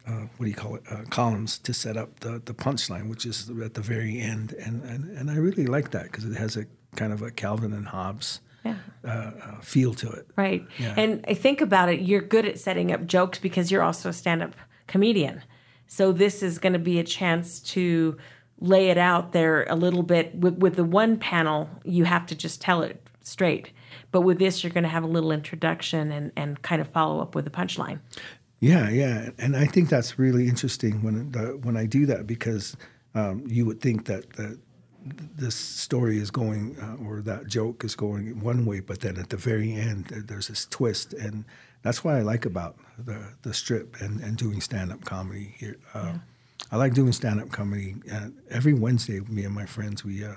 uh, 0.07 0.25
what 0.37 0.45
do 0.45 0.49
you 0.49 0.55
call 0.55 0.75
it 0.75 0.83
columns 1.09 1.59
to 1.59 1.73
set 1.73 1.97
up 1.97 2.21
the 2.21 2.41
the 2.45 2.53
punchline, 2.53 3.09
which 3.09 3.25
is 3.25 3.49
at 3.61 3.73
the 3.73 3.81
very 3.81 4.19
end, 4.19 4.53
and 4.53 4.81
and, 4.83 5.17
and 5.17 5.29
I 5.29 5.35
really 5.35 5.67
like 5.67 5.91
that 5.91 6.03
because 6.03 6.23
it 6.25 6.37
has 6.37 6.55
a 6.55 6.65
kind 6.95 7.11
of 7.11 7.21
a 7.21 7.29
Calvin 7.29 7.73
and 7.73 7.89
Hobbes 7.89 8.39
Yeah. 8.67 9.11
uh, 9.11 9.31
uh, 9.41 9.61
feel 9.61 9.93
to 9.95 10.09
it. 10.11 10.27
Right. 10.35 10.65
Yeah. 10.77 10.93
And 10.97 11.23
I 11.27 11.33
think 11.33 11.61
about 11.61 11.89
it, 11.89 12.01
you're 12.01 12.21
good 12.21 12.45
at 12.45 12.59
setting 12.59 12.91
up 12.91 13.05
jokes 13.05 13.39
because 13.39 13.71
you're 13.71 13.83
also 13.83 14.09
a 14.09 14.13
stand 14.13 14.41
up 14.43 14.55
comedian. 14.87 15.43
So 15.87 16.11
this 16.11 16.43
is 16.43 16.59
going 16.59 16.73
to 16.73 16.79
be 16.79 16.99
a 16.99 17.03
chance 17.03 17.59
to 17.61 18.17
lay 18.59 18.89
it 18.89 18.97
out 18.97 19.31
there 19.31 19.65
a 19.69 19.75
little 19.75 20.03
bit. 20.03 20.35
With, 20.35 20.57
with 20.57 20.75
the 20.75 20.83
one 20.83 21.17
panel, 21.17 21.69
you 21.83 22.05
have 22.05 22.25
to 22.27 22.35
just 22.35 22.59
tell 22.61 22.81
it 22.81 23.07
straight. 23.21 23.71
But 24.11 24.21
with 24.21 24.39
this, 24.39 24.63
you're 24.63 24.73
going 24.73 24.83
to 24.83 24.89
have 24.89 25.03
a 25.03 25.07
little 25.07 25.31
introduction 25.31 26.11
and, 26.11 26.31
and 26.35 26.61
kind 26.61 26.81
of 26.81 26.87
follow 26.89 27.21
up 27.21 27.35
with 27.35 27.45
a 27.47 27.49
punchline. 27.49 27.99
Yeah, 28.59 28.89
yeah, 28.89 29.29
and 29.37 29.55
I 29.55 29.65
think 29.65 29.89
that's 29.89 30.17
really 30.17 30.47
interesting 30.47 31.03
when 31.03 31.31
the, 31.31 31.59
when 31.61 31.77
I 31.77 31.85
do 31.85 32.07
that 32.07 32.25
because 32.25 32.75
um, 33.13 33.43
you 33.47 33.65
would 33.65 33.81
think 33.81 34.05
that 34.05 34.31
that 34.33 34.57
this 35.03 35.55
story 35.55 36.17
is 36.17 36.31
going 36.31 36.77
uh, 36.81 37.03
or 37.05 37.21
that 37.21 37.47
joke 37.47 37.83
is 37.83 37.95
going 37.95 38.39
one 38.39 38.65
way, 38.65 38.79
but 38.79 39.01
then 39.01 39.17
at 39.17 39.29
the 39.29 39.37
very 39.37 39.73
end 39.73 40.05
there's 40.07 40.47
this 40.47 40.65
twist, 40.65 41.13
and 41.13 41.45
that's 41.83 42.03
what 42.03 42.15
I 42.15 42.21
like 42.21 42.45
about 42.45 42.75
the 42.97 43.33
the 43.43 43.53
strip 43.53 44.01
and, 44.01 44.19
and 44.21 44.37
doing 44.37 44.61
stand 44.61 44.91
up 44.91 45.05
comedy 45.05 45.55
here. 45.57 45.77
Uh, 45.93 46.15
I 46.71 46.77
like 46.77 46.93
doing 46.93 47.13
stand 47.13 47.39
up 47.39 47.51
comedy 47.51 47.95
uh, 48.11 48.29
every 48.49 48.73
Wednesday. 48.73 49.19
Me 49.21 49.43
and 49.45 49.55
my 49.55 49.65
friends 49.65 50.03
we 50.03 50.23
uh, 50.23 50.35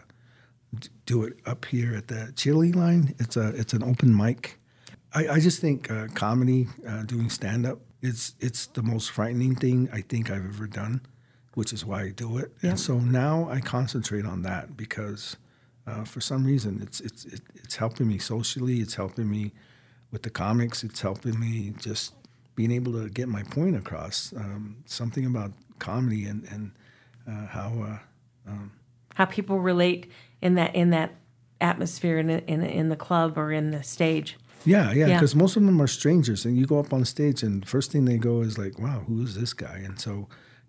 d- 0.78 0.88
do 1.06 1.24
it 1.24 1.34
up 1.46 1.64
here 1.64 1.94
at 1.94 2.08
the 2.08 2.32
Chili 2.36 2.72
Line. 2.72 3.14
It's 3.18 3.36
a 3.36 3.48
it's 3.48 3.72
an 3.72 3.82
open 3.82 4.16
mic. 4.16 4.58
I, 5.12 5.26
I 5.28 5.40
just 5.40 5.60
think 5.60 5.90
uh, 5.90 6.06
comedy, 6.14 6.68
uh, 6.86 7.02
doing 7.02 7.30
stand 7.30 7.66
up, 7.66 7.80
it's 8.02 8.34
it's 8.40 8.66
the 8.66 8.82
most 8.82 9.10
frightening 9.10 9.56
thing 9.56 9.88
I 9.92 10.02
think 10.02 10.30
I've 10.30 10.46
ever 10.46 10.66
done, 10.66 11.00
which 11.60 11.72
is 11.74 11.84
why 11.84 12.00
I 12.08 12.10
do 12.24 12.38
it. 12.38 12.48
And 12.62 12.80
so 12.80 12.98
now 12.98 13.46
I 13.50 13.60
concentrate 13.60 14.24
on 14.24 14.40
that 14.42 14.64
because 14.78 15.36
uh, 15.86 16.04
for 16.04 16.20
some 16.30 16.42
reason 16.52 16.80
it's 16.80 16.98
it's 17.00 17.22
it, 17.26 17.42
it's 17.62 17.76
helping 17.76 18.08
me 18.08 18.18
socially. 18.18 18.76
It's 18.84 18.94
helping 18.94 19.28
me 19.36 19.52
with 20.10 20.22
the 20.22 20.30
comics. 20.30 20.82
It's 20.82 21.02
helping 21.02 21.38
me 21.38 21.74
just 21.78 22.14
being 22.54 22.72
able 22.72 22.92
to 22.92 23.10
get 23.10 23.28
my 23.28 23.42
point 23.42 23.76
across. 23.76 24.32
Um, 24.34 24.62
something 24.86 25.26
about 25.26 25.52
comedy 25.78 26.24
and 26.30 26.40
and 26.54 26.64
uh, 27.30 27.46
how. 27.56 27.70
Uh, 28.48 28.52
How 29.14 29.26
people 29.26 29.58
relate 29.72 30.02
in 30.40 30.54
that 30.54 30.74
in 30.74 30.90
that 30.90 31.10
atmosphere 31.60 32.16
in 32.22 32.26
the, 32.28 32.38
in, 32.52 32.62
in 32.62 32.88
the 32.88 32.96
club 32.96 33.36
or 33.36 33.52
in 33.52 33.70
the 33.70 33.82
stage. 33.82 34.38
Yeah, 34.64 34.92
yeah, 34.92 35.06
Yeah. 35.08 35.14
because 35.14 35.34
most 35.36 35.56
of 35.58 35.62
them 35.66 35.80
are 35.80 35.88
strangers, 35.88 36.46
and 36.46 36.56
you 36.56 36.64
go 36.66 36.78
up 36.78 36.92
on 36.92 37.04
stage, 37.04 37.46
and 37.46 37.68
first 37.68 37.92
thing 37.92 38.06
they 38.06 38.18
go 38.18 38.40
is 38.42 38.56
like, 38.56 38.78
"Wow, 38.78 39.00
who 39.08 39.22
is 39.22 39.34
this 39.34 39.52
guy?" 39.54 39.78
And 39.86 40.00
so 40.00 40.12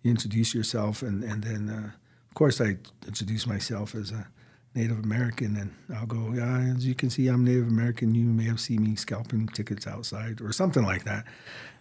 you 0.02 0.12
introduce 0.12 0.54
yourself, 0.54 1.02
and 1.02 1.24
and 1.24 1.44
then 1.44 1.70
uh, 1.70 1.92
of 2.30 2.34
course 2.34 2.62
I 2.62 2.78
introduce 3.06 3.46
myself 3.46 3.96
as 3.96 4.12
a 4.12 4.28
Native 4.74 5.00
American, 5.00 5.58
and 5.58 5.72
I'll 5.96 6.06
go, 6.06 6.34
"Yeah, 6.34 6.74
as 6.76 6.86
you 6.86 6.96
can 6.96 7.10
see, 7.10 7.28
I'm 7.28 7.44
Native 7.44 7.68
American. 7.68 8.16
You 8.16 8.26
may 8.26 8.46
have 8.46 8.60
seen 8.60 8.84
me 8.84 8.96
scalping 8.96 9.48
tickets 9.48 9.86
outside, 9.86 10.42
or 10.42 10.52
something 10.54 10.84
like 10.84 11.04
that." 11.04 11.26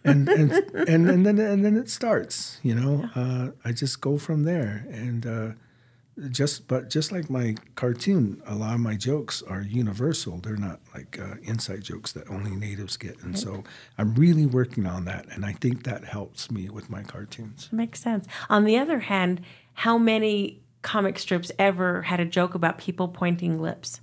And 0.05 0.29
and 0.29 0.53
and, 0.75 1.09
and 1.11 1.27
then 1.27 1.39
and 1.39 1.65
then 1.65 1.77
it 1.77 1.89
starts. 1.89 2.59
You 2.63 2.75
know, 2.75 3.09
uh, 3.15 3.51
I 3.65 3.73
just 3.73 4.01
go 4.01 4.19
from 4.19 4.45
there, 4.45 4.87
and. 4.91 5.57
Just 6.29 6.69
but 6.69 6.91
just 6.91 7.13
like 7.13 7.31
my 7.31 7.55
cartoon, 7.77 8.43
a 8.47 8.55
lot 8.55 8.75
of 8.75 8.81
my 8.81 8.95
jokes 8.97 9.43
are 9.43 9.63
universal. 9.63 10.39
They're 10.39 10.57
not 10.57 10.81
like 10.95 11.19
uh, 11.19 11.37
inside 11.43 11.83
jokes 11.83 12.13
that 12.13 12.29
only 12.29 12.51
natives 12.51 12.97
get, 12.97 13.23
and 13.23 13.39
so 13.39 13.65
I'm 13.97 14.15
really 14.15 14.45
working 14.45 14.87
on 14.87 15.05
that, 15.07 15.27
and 15.31 15.47
I 15.47 15.53
think 15.53 15.85
that 15.85 16.05
helps 16.05 16.51
me 16.51 16.69
with 16.69 16.91
my 16.91 17.03
cartoons. 17.03 17.69
Makes 17.73 18.01
sense. 18.01 18.27
On 18.49 18.65
the 18.65 18.77
other 18.77 19.01
hand, 19.01 19.41
how 19.75 19.97
many 19.97 20.61
comic 20.83 21.19
strips 21.19 21.53
ever 21.59 22.03
had 22.03 22.21
a 22.21 22.25
joke 22.25 22.55
about 22.55 22.79
people 22.79 23.09
pointing 23.09 23.61
lips? 23.61 24.01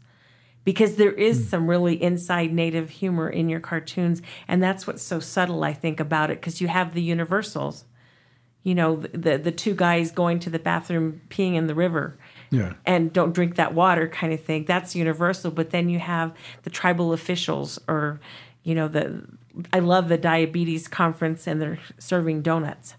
Because 0.63 0.95
there 0.95 1.13
is 1.13 1.49
some 1.49 1.69
really 1.69 2.01
inside 2.01 2.51
native 2.51 2.89
humor 2.89 3.29
in 3.29 3.47
your 3.47 3.59
cartoons, 3.59 4.21
and 4.47 4.61
that's 4.61 4.87
what's 4.87 5.03
so 5.03 5.19
subtle, 5.19 5.63
I 5.63 5.73
think, 5.73 5.99
about 5.99 6.31
it. 6.31 6.41
Because 6.41 6.61
you 6.61 6.67
have 6.67 6.93
the 6.93 7.01
universals, 7.01 7.85
you 8.67 8.75
know, 8.75 8.97
the, 8.97 9.37
the 9.37 9.51
two 9.63 9.73
guys 9.73 10.11
going 10.11 10.39
to 10.39 10.49
the 10.49 10.59
bathroom, 10.59 11.21
peeing 11.29 11.55
in 11.55 11.67
the 11.67 11.73
river, 11.73 12.17
Yeah. 12.51 12.73
and 12.85 13.13
don't 13.13 13.33
drink 13.33 13.55
that 13.55 13.73
water 13.73 14.09
kind 14.09 14.33
of 14.33 14.41
thing. 14.43 14.65
That's 14.65 14.93
universal. 14.93 15.51
But 15.51 15.69
then 15.69 15.87
you 15.87 15.99
have 15.99 16.33
the 16.63 16.69
tribal 16.69 17.13
officials, 17.13 17.79
or 17.87 18.19
you 18.63 18.75
know, 18.75 18.89
the 18.89 19.23
I 19.71 19.79
love 19.79 20.09
the 20.09 20.17
diabetes 20.17 20.89
conference, 20.89 21.47
and 21.47 21.61
they're 21.61 21.79
serving 21.97 22.41
donuts. 22.41 22.95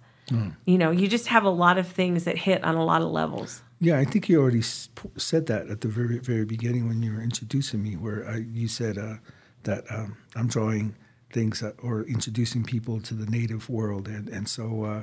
You 0.64 0.78
know, 0.78 0.90
you 0.90 1.06
just 1.08 1.26
have 1.28 1.44
a 1.44 1.54
lot 1.64 1.76
of 1.78 1.86
things 1.86 2.24
that 2.24 2.36
hit 2.38 2.62
on 2.64 2.74
a 2.74 2.84
lot 2.84 3.00
of 3.02 3.08
levels. 3.10 3.62
Yeah, 3.80 3.98
I 3.98 4.04
think 4.06 4.28
you 4.28 4.40
already 4.40 4.62
said 4.62 5.46
that 5.46 5.68
at 5.68 5.80
the 5.82 5.88
very 5.88 6.18
very 6.18 6.46
beginning 6.46 6.88
when 6.88 7.02
you 7.02 7.12
were 7.14 7.22
introducing 7.22 7.82
me, 7.82 7.92
where 8.04 8.26
I, 8.26 8.36
you 8.60 8.68
said 8.68 8.96
uh, 8.96 9.16
that 9.64 9.84
um, 9.90 10.16
I'm 10.34 10.48
drawing 10.48 10.94
things 11.30 11.60
that, 11.60 11.74
or 11.82 12.02
introducing 12.16 12.64
people 12.64 13.00
to 13.08 13.12
the 13.14 13.26
native 13.38 13.68
world, 13.68 14.08
and 14.08 14.28
and 14.36 14.48
so 14.48 14.64
uh, 14.84 15.02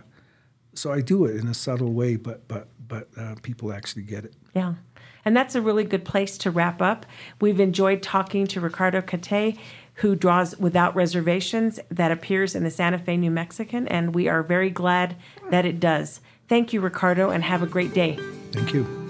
so 0.76 0.91
I 0.91 1.01
do 1.01 1.26
it 1.26 1.36
in 1.36 1.47
a 1.47 1.53
subtle 1.53 1.93
way, 1.93 2.15
but 2.15 2.47
but 2.47 2.67
but 2.88 3.07
uh, 3.17 3.36
people 3.41 3.73
actually 3.73 4.03
get 4.03 4.26
it. 4.26 4.34
Yeah. 4.53 4.76
And 5.23 5.36
that's 5.36 5.55
a 5.55 5.61
really 5.61 5.84
good 5.84 6.05
place 6.05 6.38
to 6.39 6.51
wrap 6.51 6.82
up. 6.82 7.05
We've 7.41 7.59
enjoyed 7.59 8.03
talking 8.03 8.45
to 8.47 8.61
Ricardo 8.61 9.01
Caté, 9.01 9.57
who 9.95 10.15
draws 10.15 10.55
without 10.59 10.95
reservations, 10.95 11.80
that 11.89 12.11
appears 12.11 12.53
in 12.53 12.63
the 12.63 12.69
Santa 12.69 12.99
Fe 12.99 13.17
New 13.17 13.32
Mexican, 13.32 13.88
and 13.88 14.13
we 14.13 14.28
are 14.28 14.43
very 14.43 14.69
glad 14.69 15.15
that 15.49 15.65
it 15.65 15.80
does. 15.80 16.21
Thank 16.47 16.73
you, 16.73 16.82
Ricardo, 16.82 17.32
and 17.32 17.43
have 17.43 17.63
a 17.63 17.67
great 17.67 17.93
day. 17.93 18.19
Thank 18.51 18.73
you. 18.73 19.05